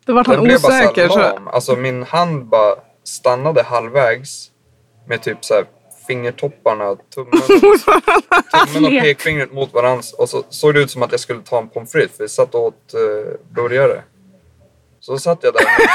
Då 0.06 0.14
var 0.14 0.24
den 0.24 0.34
han 0.34 0.44
blev 0.44 0.62
bara 0.62 0.78
osäker. 0.84 1.08
så. 1.08 1.20
Alltså 1.52 1.76
min 1.76 2.02
hand 2.02 2.44
bara 2.46 2.74
stannade 3.04 3.62
halvvägs 3.62 4.50
med 5.08 5.22
typ 5.22 5.44
så 5.44 5.54
här 5.54 5.64
fingertopparna, 6.06 6.96
tummen, 7.14 7.40
tummen 8.72 8.84
och 8.94 9.02
pekfingret 9.02 9.52
mot 9.52 9.72
varandra. 9.74 10.02
Och 10.18 10.28
så 10.28 10.42
såg 10.48 10.74
det 10.74 10.80
ut 10.80 10.90
som 10.90 11.02
att 11.02 11.10
jag 11.10 11.20
skulle 11.20 11.42
ta 11.42 11.58
en 11.58 11.68
pommes 11.68 11.92
frites 11.92 12.16
för 12.16 12.24
vi 12.24 12.28
satt 12.28 12.54
och 12.54 12.64
åt 12.64 12.94
uh, 12.94 13.34
burgare. 13.54 14.02
Så 15.00 15.18
satt 15.18 15.38
jag 15.42 15.54
där 15.54 15.64
med 15.64 15.88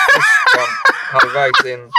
halvvägs 1.11 1.65
in 1.65 1.89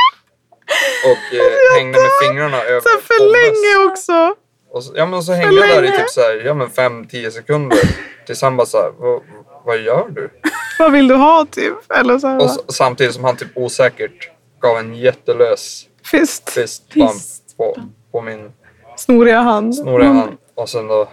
och 1.04 1.34
eh, 1.36 1.76
hängde 1.78 1.98
med 2.00 2.10
fingrarna 2.22 2.62
över 2.62 2.80
Så 2.80 2.88
för 3.00 3.26
länge 3.32 3.90
också. 3.90 4.34
Och 4.70 4.84
så, 4.84 4.92
ja, 4.96 5.06
men 5.06 5.22
så 5.22 5.32
hängde 5.32 5.54
jag 5.54 5.68
där 5.68 5.78
i 5.82 5.86
länge. 5.86 5.98
typ 5.98 6.10
så 6.10 6.20
här, 6.20 6.42
ja 6.46 6.54
men 6.54 6.68
5-10 6.68 7.30
sekunder. 7.30 7.78
Tills 8.26 8.42
han 8.42 8.56
bara 8.56 8.66
så 8.66 8.78
här, 8.78 8.92
vad, 8.98 9.22
vad 9.64 9.78
gör 9.78 10.08
du? 10.08 10.30
Vad 10.78 10.92
vill 10.92 11.08
du 11.08 11.14
ha 11.14 11.46
typ? 11.50 11.92
Eller 11.92 12.18
så 12.18 12.26
här, 12.28 12.36
Och 12.36 12.44
va? 12.46 12.50
s- 12.68 12.76
samtidigt 12.76 13.14
som 13.14 13.24
han 13.24 13.36
typ 13.36 13.48
osäkert 13.54 14.30
gav 14.60 14.78
en 14.78 14.94
jättelös 14.94 15.86
Fist. 16.04 16.50
fist 16.50 16.94
bump 16.94 17.12
Fist 17.12 17.56
på, 17.56 17.76
på 18.12 18.20
min 18.20 18.52
Snoriga 18.96 19.40
hand. 19.40 19.74
snoriga 19.76 20.08
hand. 20.12 20.36
Och 20.54 20.68
sen 20.68 20.86
då... 20.86 21.08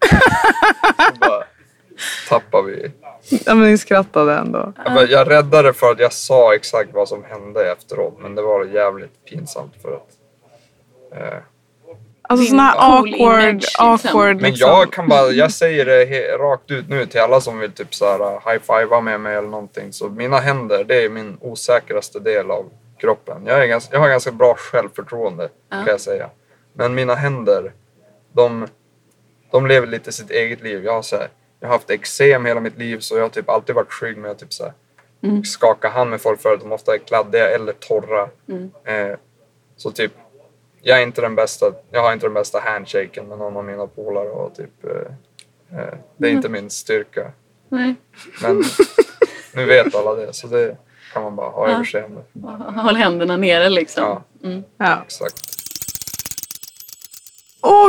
bara 1.20 1.44
tappade 2.28 2.66
vi. 2.72 2.90
Ja, 3.30 3.54
men 3.54 3.70
ni 3.70 3.78
skrattade 3.78 4.34
ändå. 4.34 4.72
Jag, 5.08 5.30
räddade 5.30 5.72
för 5.72 5.90
att 5.90 5.98
jag 6.00 6.12
sa 6.12 6.54
exakt 6.54 6.90
vad 6.92 7.08
som 7.08 7.24
hände 7.24 7.72
efteråt. 7.72 8.14
Men 8.20 8.34
det 8.34 8.42
var 8.42 8.64
jävligt 8.64 9.24
pinsamt 9.24 9.72
för 9.82 9.92
att... 9.92 10.08
Eh, 11.12 11.38
Alltså 12.28 12.46
såna 12.46 12.62
här 12.62 12.72
cool 13.00 13.14
awkward, 13.14 13.40
image, 13.44 13.54
liksom. 13.54 13.86
awkward 13.88 14.36
men 14.40 14.50
liksom. 14.50 14.70
jag 14.70 14.92
kan 14.92 15.08
bara, 15.08 15.30
jag 15.30 15.52
säger 15.52 15.84
det 15.84 16.04
rakt 16.38 16.70
ut 16.70 16.88
nu 16.88 17.06
till 17.06 17.20
alla 17.20 17.40
som 17.40 17.58
vill 17.58 17.72
typ 17.72 17.94
så 17.94 18.04
här 18.04 18.18
high-fivea 18.52 19.00
med 19.00 19.20
mig 19.20 19.36
eller 19.36 19.48
någonting. 19.48 19.92
Så 19.92 20.08
mina 20.08 20.38
händer, 20.40 20.84
det 20.84 21.04
är 21.04 21.08
min 21.08 21.36
osäkraste 21.40 22.20
del 22.20 22.50
av 22.50 22.64
kroppen. 23.00 23.42
Jag, 23.46 23.62
är 23.62 23.66
ganska, 23.66 23.94
jag 23.96 24.00
har 24.00 24.08
ganska 24.08 24.32
bra 24.32 24.54
självförtroende 24.54 25.48
Ja. 25.68 25.76
kan 25.76 25.86
jag 25.86 26.00
säga. 26.00 26.30
Men 26.72 26.94
mina 26.94 27.14
händer, 27.14 27.72
de, 28.32 28.66
de 29.50 29.66
lever 29.66 29.86
lite 29.86 30.12
sitt 30.12 30.30
eget 30.30 30.62
liv. 30.62 30.84
Jag 30.84 30.92
har, 30.92 31.02
så 31.02 31.16
här, 31.16 31.28
jag 31.60 31.68
har 31.68 31.74
haft 31.74 31.90
eksem 31.90 32.44
hela 32.44 32.60
mitt 32.60 32.78
liv 32.78 32.98
så 32.98 33.16
jag 33.16 33.22
har 33.22 33.28
typ 33.28 33.48
alltid 33.48 33.74
varit 33.74 33.92
skygg 33.92 34.16
med 34.16 34.30
att 34.30 34.38
typ 34.38 34.52
så 34.52 34.64
här, 34.64 34.72
Mm. 35.22 35.44
skaka 35.44 35.88
hand 35.88 36.10
med 36.10 36.20
folk 36.20 36.40
för 36.40 36.54
att 36.54 36.60
de 36.60 36.72
ofta 36.72 36.94
är 36.94 36.98
kladdiga 36.98 37.48
eller 37.50 37.72
torra. 37.72 38.28
Mm. 38.48 38.70
Eh, 38.84 39.16
så 39.76 39.90
typ, 39.90 40.12
jag 40.82 40.98
är 40.98 41.02
inte 41.02 41.20
den 41.20 41.34
bästa, 41.34 41.66
jag 41.90 42.02
har 42.02 42.12
inte 42.12 42.26
den 42.26 42.34
bästa 42.34 42.60
handshaken 42.60 43.28
med 43.28 43.38
någon 43.38 43.56
av 43.56 43.64
mina 43.64 43.86
polare 43.86 44.28
och 44.28 44.54
typ, 44.54 44.84
eh, 44.84 45.78
eh, 45.80 45.94
det 46.16 46.28
är 46.28 46.32
inte 46.32 46.48
min 46.48 46.70
styrka. 46.70 47.32
Nej. 47.68 47.94
Men 48.42 48.62
nu 49.54 49.64
vet 49.64 49.94
alla 49.94 50.14
det 50.14 50.32
så 50.32 50.46
det 50.46 50.76
kan 51.12 51.22
man 51.22 51.36
bara 51.36 51.50
ha 51.50 51.68
Ja. 51.68 51.74
överseende. 51.74 52.22
Håll 52.82 52.96
händerna 52.96 53.36
nere 53.36 53.68
liksom. 53.68 54.04
Ja. 54.04 54.22
Mm. 54.48 54.62
Ja. 54.76 55.02
Exakt. 55.04 55.55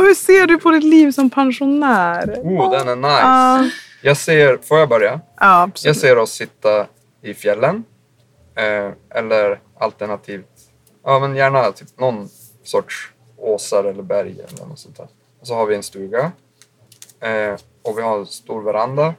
Hur 0.08 0.14
ser 0.14 0.46
du 0.46 0.58
på 0.58 0.70
ditt 0.70 0.84
liv 0.84 1.10
som 1.10 1.30
pensionär? 1.30 2.40
Oh, 2.42 2.70
den 2.70 2.88
är 2.88 2.96
nice. 2.96 3.20
Ja, 3.20 3.70
Jag 4.02 4.16
ser, 4.16 4.58
får 4.62 4.78
jag 4.78 4.88
börja? 4.88 5.20
ja 5.40 5.62
absolut. 5.62 5.96
Jag 5.96 6.00
ser 6.00 6.18
oss 6.18 6.30
sitta 6.32 6.86
i 7.22 7.34
fjällen. 7.34 7.84
Eh, 8.54 8.90
eller 9.10 9.60
alternativt, 9.78 10.70
ja 11.04 11.18
men 11.18 11.36
gärna 11.36 11.72
typ 11.72 11.98
någon 11.98 12.28
sorts 12.62 13.12
åsar 13.36 13.84
eller 13.84 14.02
berg 14.02 14.30
eller 14.32 14.66
något 14.66 14.78
sånt 14.78 14.96
där. 14.96 15.08
Och 15.40 15.46
så 15.46 15.54
har 15.54 15.66
vi 15.66 15.74
en 15.74 15.82
stuga. 15.82 16.32
Eh, 17.20 17.54
och 17.82 17.98
vi 17.98 18.02
har 18.02 18.18
en 18.18 18.26
stor 18.26 18.62
veranda. 18.62 19.14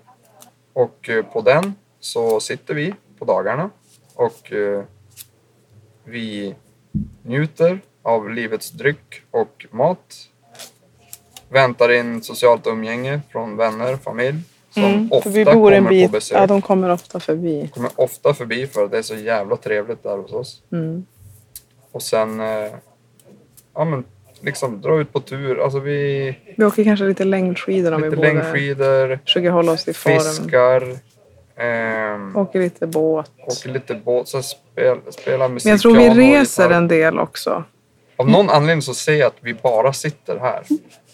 Och 0.73 1.09
eh, 1.09 1.25
på 1.25 1.41
den 1.41 1.75
så 1.99 2.39
sitter 2.39 2.73
vi 2.73 2.95
på 3.19 3.25
dagarna. 3.25 3.69
Och 4.15 4.53
eh, 4.53 4.83
vi 6.03 6.55
njuter 7.23 7.81
av 8.03 8.29
livets 8.29 8.71
dryck 8.71 9.21
och 9.31 9.65
mat. 9.71 10.29
Väntar 11.49 11.91
in 11.91 12.21
socialt 12.23 12.67
umgänge 12.67 13.21
från 13.31 13.57
vänner, 13.57 13.95
familj. 13.95 14.37
Som 14.71 14.83
Mm, 14.83 15.07
ofta 15.11 15.29
vi 15.29 15.45
bor 15.45 15.51
en 15.73 15.77
kommer 15.77 15.81
på 15.81 15.89
bit. 15.89 16.11
besök 16.11 16.37
Ja, 16.37 16.47
de 16.47 16.61
kommer 16.61 16.89
ofta 16.89 17.19
förbi. 17.19 17.69
kommer 17.73 17.89
ofta 17.95 18.33
förbi 18.33 18.67
för 18.67 18.83
att 18.85 18.91
det 18.91 18.97
är 18.97 19.01
så 19.01 19.15
jävla 19.15 19.55
trevligt 19.55 20.03
där 20.03 20.17
hos 20.17 20.31
oss. 20.33 20.61
Mm. 20.71 21.05
Och 21.91 22.01
sen, 22.01 22.39
eh, 22.39 22.71
ja 23.75 23.85
men 23.85 24.03
liksom 24.41 24.81
dra 24.81 24.99
ut 25.01 25.13
på 25.13 25.19
tur. 25.19 25.63
Alltså 25.63 25.79
vi, 25.79 26.35
Vi 26.57 26.65
åker 26.65 26.83
kanske 26.83 27.05
lite 27.05 27.23
längdskidor 27.23 27.91
om 27.93 28.01
vi 28.01 28.09
lite 28.09 28.15
bor 28.17 28.23
där. 28.25 28.33
längdskidor, 28.33 29.19
Försöker 29.23 29.49
hålla 29.49 29.71
oss 29.71 29.87
i 29.87 29.93
form. 29.93 30.19
fiskar, 30.19 30.97
ehm, 31.57 32.35
Åker 32.35 32.59
lite 32.59 32.87
båt. 32.87 33.31
åker 33.47 33.69
lite 33.69 33.95
båt, 33.95 34.27
så 34.27 34.41
spel, 34.43 34.97
spelar 35.09 35.49
musik. 35.49 35.65
Men 35.65 35.71
jag 35.71 35.81
tror 35.81 35.95
vi 35.95 36.09
reser 36.09 36.69
en 36.69 36.87
del 36.87 37.19
också. 37.19 37.63
Av 38.17 38.29
någon 38.29 38.49
anledning 38.49 38.81
så 38.81 38.93
ser 38.93 39.13
jag 39.15 39.27
att 39.27 39.37
vi 39.41 39.53
bara 39.53 39.93
sitter 39.93 40.37
här. 40.39 40.63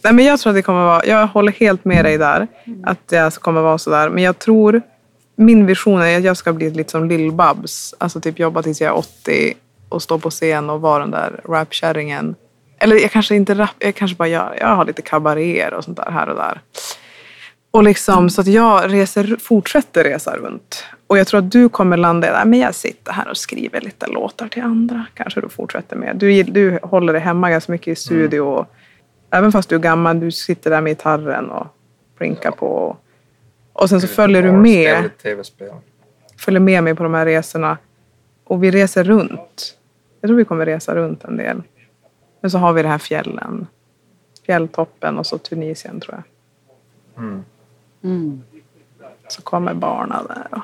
Nej, 0.06 0.14
men 0.14 0.26
jag 0.26 0.40
tror 0.40 0.52
att 0.52 0.56
det 0.56 0.62
kommer 0.62 0.84
vara, 0.84 1.06
jag 1.06 1.28
håller 1.28 1.52
helt 1.52 1.86
med 1.86 2.06
dig 2.06 2.18
där. 2.18 2.48
Att 2.84 3.08
det 3.08 3.18
alltså 3.18 3.42
kommer 3.42 3.62
vara 3.62 3.78
sådär. 3.78 4.10
Men 4.10 4.24
jag 4.24 4.40
tror, 4.40 4.82
min 5.36 5.66
vision 5.66 6.02
är 6.02 6.18
att 6.18 6.24
jag 6.24 6.38
ska 6.38 6.54
bli 6.54 6.70
lite 6.70 6.92
som 6.92 7.10
Lill-Babs. 7.10 7.94
Alltså 7.98 8.22
typ 8.22 8.40
jobba 8.40 8.62
tills 8.62 8.82
jag 8.82 8.90
är 8.90 8.98
80 8.98 9.54
och 9.90 10.02
stå 10.02 10.20
på 10.20 10.30
scen 10.30 10.70
och 10.70 10.82
vara 10.82 11.00
den 11.00 11.12
där 11.12 11.42
rapkärringen. 11.46 12.36
Eller 12.80 12.96
jag 12.96 13.12
kanske 13.12 13.36
inte 13.36 13.54
rap, 13.54 13.70
jag 13.80 13.96
kanske 13.96 14.18
bara 14.18 14.28
gör, 14.28 14.58
jag 14.60 14.68
har 14.68 14.86
lite 14.86 15.02
kabaréer 15.02 15.74
och 15.74 15.84
sånt 15.84 15.98
där 15.98 16.12
här 16.12 16.30
och 16.30 16.36
där. 16.36 16.62
Och 17.72 17.84
liksom, 17.84 18.30
så 18.30 18.42
att 18.42 18.48
jag 18.48 18.94
reser, 18.94 19.38
fortsätter 19.40 20.04
resa 20.04 20.38
runt. 20.38 20.84
Och 21.08 21.18
jag 21.18 21.28
tror 21.28 21.40
att 21.40 21.52
du 21.52 21.70
kommer 21.70 21.98
landa 21.98 22.28
i 22.28 22.32
att 22.32 22.48
men 22.48 22.60
jag 22.60 22.76
sitter 22.76 23.12
här 23.12 23.30
och 23.30 23.38
skriver 23.38 23.82
lite 23.82 24.08
låtar 24.08 24.48
till 24.48 24.64
andra. 24.64 25.06
Kanske 25.14 25.42
du 25.42 25.50
fortsätter 25.50 25.96
med. 25.96 26.16
Du, 26.16 26.44
du 26.44 26.80
håller 26.84 27.14
dig 27.14 27.22
hemma 27.22 27.50
ganska 27.50 27.72
mycket 27.72 27.88
i 27.88 27.96
studio. 27.96 28.40
Och, 28.42 28.75
även 29.32 29.52
fast 29.52 29.70
du 29.70 29.76
är 29.76 29.80
gammal, 29.80 30.20
du 30.20 30.32
sitter 30.32 30.70
där 30.72 30.82
med 30.82 30.92
gitarren 30.92 31.50
och 31.50 31.68
blinkar 32.18 32.52
på. 32.52 32.98
Och 33.74 33.90
sen 33.90 34.02
så 34.02 34.08
följer 34.08 34.44
du 34.44 34.52
med, 34.52 35.10
följer 36.38 36.60
med 36.60 36.84
mig 36.84 36.96
på 36.96 37.04
de 37.04 37.14
här 37.14 37.26
resorna. 37.26 37.78
Och 38.44 38.64
vi 38.64 38.72
reser 38.72 39.04
runt. 39.04 39.78
Jag 40.22 40.30
tror 40.30 40.38
vi 40.38 40.46
kommer 40.46 40.66
resa 40.66 40.96
runt 40.96 41.24
en 41.24 41.38
del. 41.38 41.62
Men 42.42 42.52
så 42.52 42.58
har 42.58 42.74
vi 42.74 42.82
det 42.82 42.88
här 42.88 42.98
fjällen. 42.98 43.68
Fjälltoppen 44.46 45.18
och 45.18 45.26
så 45.26 45.38
Tunisien 45.38 46.00
tror 46.00 46.16
jag. 46.16 47.24
Mm. 47.24 47.44
Mm. 48.04 48.44
Så 49.28 49.42
kommer 49.42 49.74
barnen 49.74 50.26
där. 50.28 50.48
Och, 50.52 50.60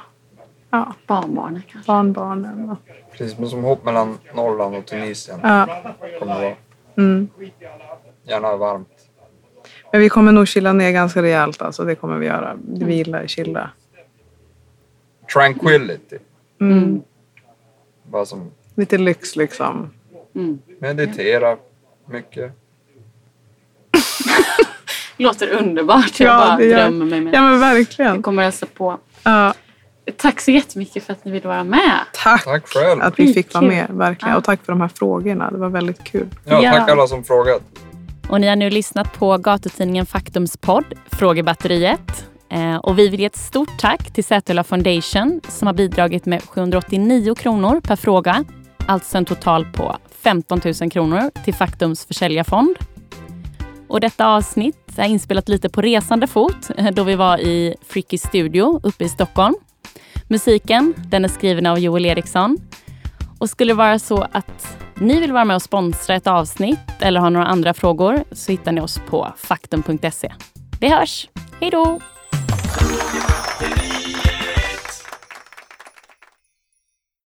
ja, 0.70 0.94
Barnbarnen 1.08 1.62
kanske. 1.72 1.88
barnbarnen. 1.92 2.70
Och, 2.70 2.78
Precis 3.12 3.38
men 3.40 3.50
som 3.50 3.64
hopp 3.64 3.86
mellan 3.86 4.18
Norrland 4.36 4.76
och 4.76 4.86
Tunisien. 4.86 5.40
ja, 5.44 5.84
Kommer 6.20 6.34
det 6.36 6.42
vara. 6.42 6.56
mm. 6.98 7.30
Gärna 8.24 8.56
varmt. 8.58 8.88
Men 9.92 10.02
vi 10.02 10.10
kommer 10.10 10.32
nog 10.32 10.48
chilla 10.48 10.74
ner 10.74 10.92
ganska 10.92 11.22
rejält. 11.22 11.62
Alltså, 11.62 11.84
det 11.84 11.96
kommer 11.96 12.18
vi 12.18 12.26
göra. 12.26 12.58
Vila, 12.68 13.28
chilla. 13.28 13.70
Tranquility. 15.34 16.18
Mm. 16.62 17.02
Bara 18.04 18.26
som 18.26 18.52
Lite 18.76 18.98
lyx 18.98 19.36
liksom. 19.36 19.90
Mm. 20.36 20.60
meditera 20.80 21.58
mycket. 22.06 22.52
Låter 25.18 25.48
underbart. 25.50 26.20
Jag 26.20 26.30
Ja, 26.34 26.38
bara 26.48 26.58
det 26.58 26.66
gör- 26.66 26.78
drömmer 26.82 27.06
mig 27.06 27.22
med. 27.22 27.34
Ja 27.34 27.42
men 27.42 27.52
Jag 27.52 27.60
verkligen. 27.60 28.22
kommer 28.22 28.44
hälsa 28.44 28.66
på. 28.66 28.98
Ja, 29.24 29.54
Tack 30.18 30.40
så 30.42 30.52
jättemycket 30.52 31.04
för 31.04 31.14
att 31.14 31.26
ni 31.26 31.32
ville 31.32 31.48
vara 31.48 31.64
med. 31.64 32.00
tack, 32.14 32.44
Tack 32.44 32.68
själv. 32.68 33.02
att 33.02 33.20
vi 33.20 33.34
fick 33.34 33.54
vara 33.54 33.66
med. 33.66 33.88
Verkligen. 33.90 34.32
Ja. 34.32 34.38
Och 34.38 34.44
tack 34.44 34.66
för 34.66 34.72
de 34.74 34.82
här 34.82 34.88
frågorna. 34.88 35.52
Det 35.52 35.58
var 35.58 35.70
väldigt 35.70 36.04
kul. 36.04 36.28
Ja, 36.46 36.64
Ja. 36.64 36.72
tack 36.74 36.90
alla 36.90 37.08
som 37.08 37.24
frågat. 37.24 37.62
Och 38.32 38.42
ni 38.42 38.48
har 38.48 38.56
nu 38.56 38.70
lyssnat 38.70 39.14
på 39.14 39.38
gatutidningen 39.38 40.06
Faktums 40.06 40.58
podd 40.58 40.86
Frågebatteriet. 41.06 42.30
Eh, 42.50 42.76
och 42.76 43.00
vi 43.00 43.10
vill 43.10 43.20
ge 43.20 43.26
ett 43.26 43.36
stort 43.36 43.80
tack 43.80 44.14
till 44.14 44.24
Sätula 44.24 44.64
Foundation 44.64 45.42
som 45.48 45.68
har 45.68 45.74
bidragit 45.74 46.26
med 46.26 46.42
789 46.42 47.36
kronor 47.36 47.82
per 47.82 47.96
fråga. 47.96 48.46
Alltså 48.86 49.18
en 49.18 49.26
total 49.26 49.66
på 49.66 49.98
15 50.22 50.62
000 50.82 50.92
kronor 50.92 51.32
till 51.44 51.54
Faktums 51.54 52.06
försäljarfond. 52.06 52.76
Och 53.88 54.00
detta 54.00 54.28
avsnitt 54.28 54.98
är 54.98 55.08
inspelat 55.08 55.50
lite 55.50 55.70
på 55.70 55.82
resande 55.82 56.28
fot 56.28 56.70
eh, 56.78 56.92
då 56.92 57.04
vi 57.04 57.16
var 57.16 57.38
i 57.38 57.76
Fricky 57.88 58.18
Studio 58.18 58.80
uppe 58.84 59.04
i 59.04 59.10
Stockholm. 59.10 59.56
Musiken 60.28 60.94
den 60.98 61.26
är 61.26 61.30
skriven 61.30 61.66
av 61.66 61.80
Joel 61.80 62.06
Eriksson. 62.06 62.58
Och 63.40 63.50
skulle 63.50 63.72
det 63.72 63.78
vara 63.78 64.00
så 64.00 64.28
att 64.32 64.78
ni 64.96 65.20
vill 65.20 65.32
vara 65.32 65.46
med 65.46 65.56
och 65.56 65.62
sponsra 65.62 66.16
ett 66.16 66.28
avsnitt 66.28 66.80
eller 67.00 67.20
har 67.20 67.30
några 67.30 67.46
andra 67.46 67.74
frågor 67.74 68.24
så 68.32 68.52
hittar 68.52 68.72
ni 68.72 68.82
oss 68.82 69.02
på 69.10 69.34
faktum.se. 69.38 70.34
Vi 70.80 70.90
hörs! 70.90 71.30
Hej 71.60 71.70
då! 71.72 72.00